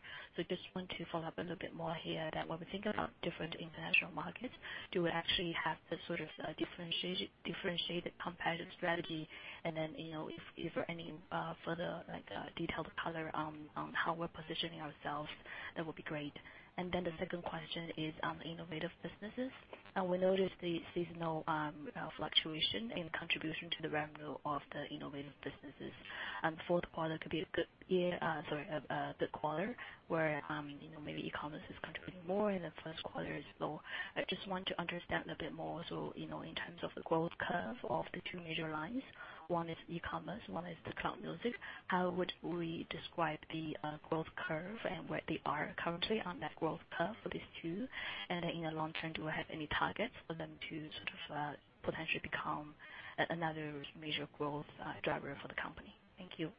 [0.49, 3.12] Just want to follow up a little bit more here that when we think about
[3.22, 4.54] different international markets,
[4.91, 9.28] do we actually have the sort of uh, differentiated competitive strategy
[9.64, 12.18] if there are any uh, further uh,
[12.55, 13.53] detailed color on
[13.93, 15.30] how we're positioning ourselves,
[15.76, 16.34] that would be great.
[16.78, 19.51] The second question is on the innovative businesses.
[19.95, 21.74] Uh, we noticed the seasonal um,
[22.18, 25.93] fluctuation in contribution to the revenue of the innovative businesses.
[26.68, 27.68] Fourth quarter could be a good
[29.32, 29.76] quarter
[30.07, 30.74] where um,
[31.05, 33.82] maybe e-commerce is contributing more and the first quarter is low.
[34.16, 37.78] I just want to understand a bit more also, in terms of the growth curve
[37.89, 39.03] of the two major lines.
[39.52, 41.52] One is e-commerce, one is the cloud music.
[41.88, 46.56] How would we describe the uh, growth curve and where they are currently on that
[46.56, 47.86] growth curve for these two?
[48.30, 51.52] In the long term, do we have any targets for them to sort of uh,
[51.84, 52.74] potentially become
[53.20, 54.72] uh, another major growth
[55.04, 55.93] driver for the company?
[56.18, 56.49] Thank you.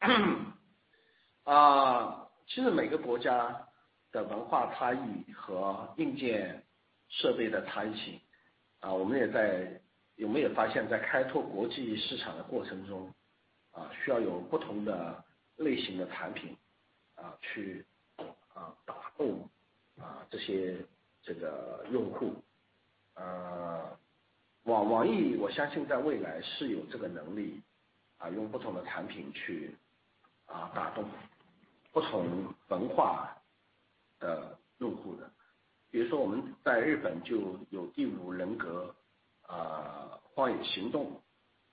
[1.44, 3.66] 啊其实每个国家
[4.12, 6.64] 的文化差异和硬件
[7.08, 8.20] 设备的差异性
[8.80, 9.80] 啊我们也在
[10.16, 13.12] 有没有发现在开拓国际市场的过程中
[13.72, 15.22] 啊需要有不同的
[15.56, 16.56] 类型的产品
[17.14, 17.84] 啊去
[18.54, 19.48] 啊打动
[19.98, 20.76] 啊这些
[21.22, 22.34] 这个用户。
[23.14, 23.98] 呃
[24.64, 27.60] 网网易我相信在未来是有这个能力
[28.18, 29.74] 啊用不同的产品去
[30.52, 31.04] 啊打动
[31.92, 33.36] 不同文化
[34.18, 35.30] 的用户的。
[35.90, 38.94] 比如说我们在日本就有第五人格
[39.42, 41.20] 啊荒野行动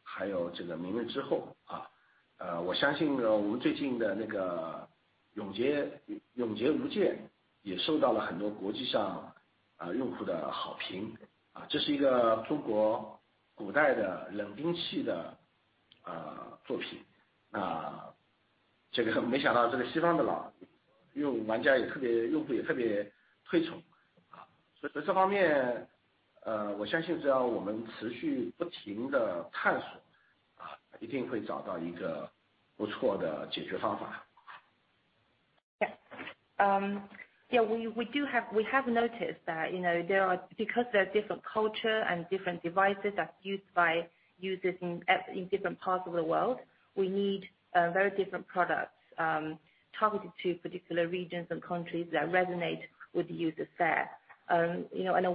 [0.04, 1.90] 还有这个明日之后啊
[2.38, 4.88] 呃我相信呢我们最近的那个
[5.34, 6.02] 永劫
[6.34, 7.30] 永劫无间
[7.62, 9.34] 也受到了很多国际上
[9.78, 11.16] 啊用户的好评
[11.54, 13.20] 啊这是一个中国
[13.54, 15.38] 古代的冷兵器的
[16.02, 17.04] 啊作品。
[17.52, 18.14] 啊
[18.98, 20.52] 这个没想到这个西方的老
[21.14, 23.08] 用玩家也特别，用户也特别
[23.46, 23.78] 推崇
[24.32, 24.42] 啊，
[24.82, 25.88] 所以说这方面，
[26.42, 29.88] 呃，我相信只要我们持续不停的探索
[30.58, 32.28] 啊，一定会找到一个
[32.76, 34.26] 不错的解决方法。
[35.80, 35.92] Yeah.
[36.58, 37.02] Um,
[37.52, 41.04] yeah, we we do have we have noticed that, you know, there are because there
[41.04, 44.08] are different culture and different devices that's used by
[44.40, 45.04] users in
[45.36, 46.58] in different parts of the world,
[46.96, 47.48] we need
[47.78, 49.56] uh, very different products um,
[50.00, 52.80] targeted to particular regions and countries that resonate
[53.14, 54.10] with the users there.
[54.50, 54.86] Um,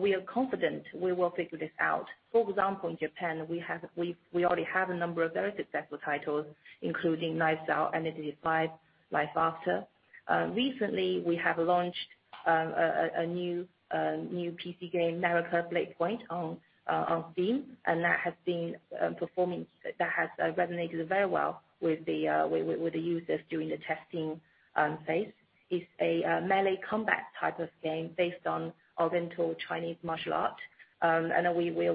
[0.01, 2.07] we are confident we will figure this out.
[2.33, 6.47] For example, in Japan, we already have a number of very successful titles,
[6.81, 8.67] including Knives Out, Identity V,
[9.13, 9.85] Life After.
[10.27, 12.09] Um, recently, we have launched
[12.47, 16.57] a new PC game, Naraka: Bladepoint, on
[16.89, 23.69] uh, on Steam, and that has uh, uh, resonated very well with the users during
[23.69, 24.41] the testing
[24.75, 25.31] um, phase.
[25.71, 30.57] It's a melee combat type of game based on oriental Chinese martial art.
[31.03, 31.95] Um, we are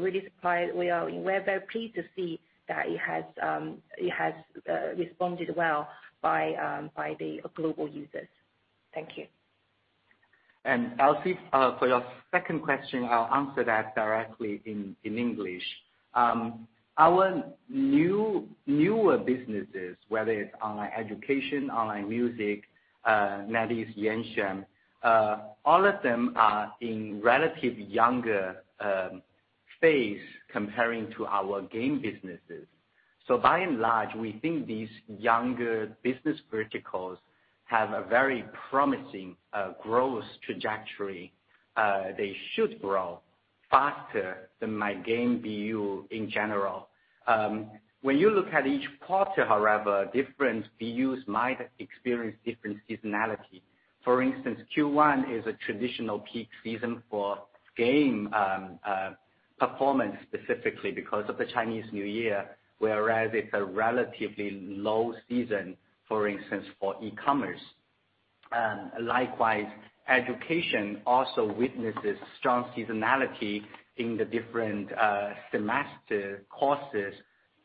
[1.43, 3.79] very pleased to see that it has um,
[4.97, 5.89] responded well
[6.21, 6.55] by
[7.19, 8.29] the global users.
[8.93, 9.25] Thank you.
[10.99, 15.63] Elsie, uh, for your second question, I'll answer that directly in English.
[16.13, 22.63] Um, our new newer businesses, whether it's online education, online music,
[23.05, 24.65] uh, NetEase Yanxuan,
[25.03, 29.21] uh, all of them are in relative younger um,
[29.79, 30.19] phase
[30.51, 32.67] comparing to our game businesses.
[33.27, 37.19] So by and large, we think these younger business verticals
[37.67, 41.33] have a very promising uh, growth trajectory.
[41.75, 43.19] Uh, they should grow
[43.69, 46.87] faster than my game BU in general.
[47.27, 47.69] Um,
[48.01, 53.61] when you look at each quarter, however, different BUs might experience different seasonality.
[54.03, 57.39] For instance, Q1 is a traditional peak season for
[57.75, 59.11] game um, uh,
[59.59, 62.45] performance, specifically because of the Chinese New Year,
[62.79, 65.75] whereas it's a relatively low season,
[66.07, 67.59] for instance, for e-commerce.
[68.99, 69.67] Likewise,
[70.07, 73.61] education also witnesses strong seasonality
[73.97, 77.13] in the different uh, semester courses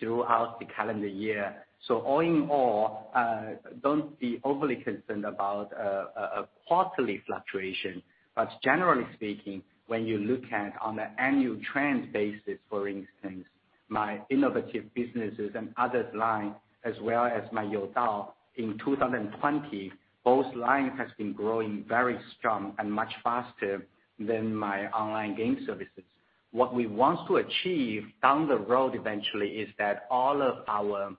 [0.00, 1.54] throughout the calendar year.
[1.86, 8.02] So all in all, uh, don't be overly concerned about uh, a quarterly fluctuation.
[8.34, 13.44] But generally speaking, when you look at on an annual trend basis, for instance,
[13.88, 16.54] my innovative businesses and others line,
[16.84, 19.92] as well as my Youdao in 2020,
[20.24, 23.86] both lines has been growing very strong and much faster
[24.18, 26.04] than my online game services.
[26.52, 31.16] What we want to achieve down the road eventually is that all of our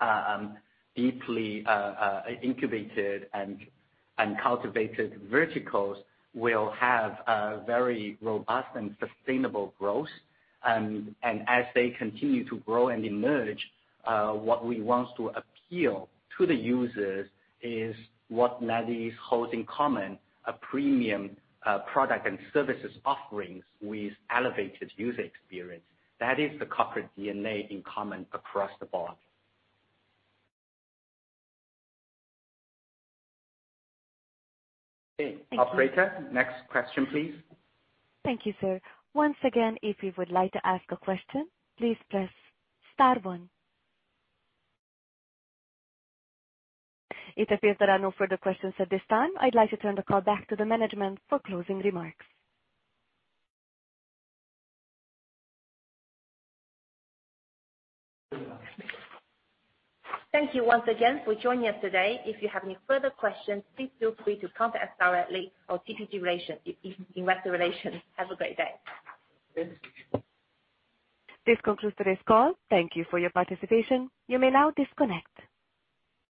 [0.00, 0.56] uh, um,
[0.94, 3.58] deeply uh, uh, incubated and
[4.18, 5.96] and cultivated verticals
[6.34, 10.08] will have a very robust and sustainable growth.
[10.64, 13.58] And and as they continue to grow and emerge,
[14.04, 17.28] Uh, what we want to appeal to the users
[17.62, 17.94] is
[18.28, 25.20] what NetEase holds in common, a premium uh, product and services offerings with elevated user
[25.20, 25.84] experience.
[26.18, 29.12] That is the corporate DNA in common across the board.
[35.20, 35.38] Okay.
[35.58, 37.34] Operator, next question, please.
[38.24, 38.80] Thank you, sir.
[39.14, 41.48] Once again, if you would like to ask a question,
[41.78, 42.30] please press
[42.94, 43.48] star one.
[47.36, 49.30] It appears there are no further questions at this time.
[49.40, 52.24] I'd like to turn the call back to the management for closing remarks.
[60.32, 62.20] Thank you once again for joining us today.
[62.24, 66.22] If you have any further questions, please feel free to contact us directly or TPG
[66.22, 66.58] relations,
[67.14, 67.96] Investor Relations.
[68.16, 68.70] Have a great day.
[71.44, 72.54] This concludes today's call.
[72.70, 74.10] Thank you for your participation.
[74.26, 75.28] You may now disconnect.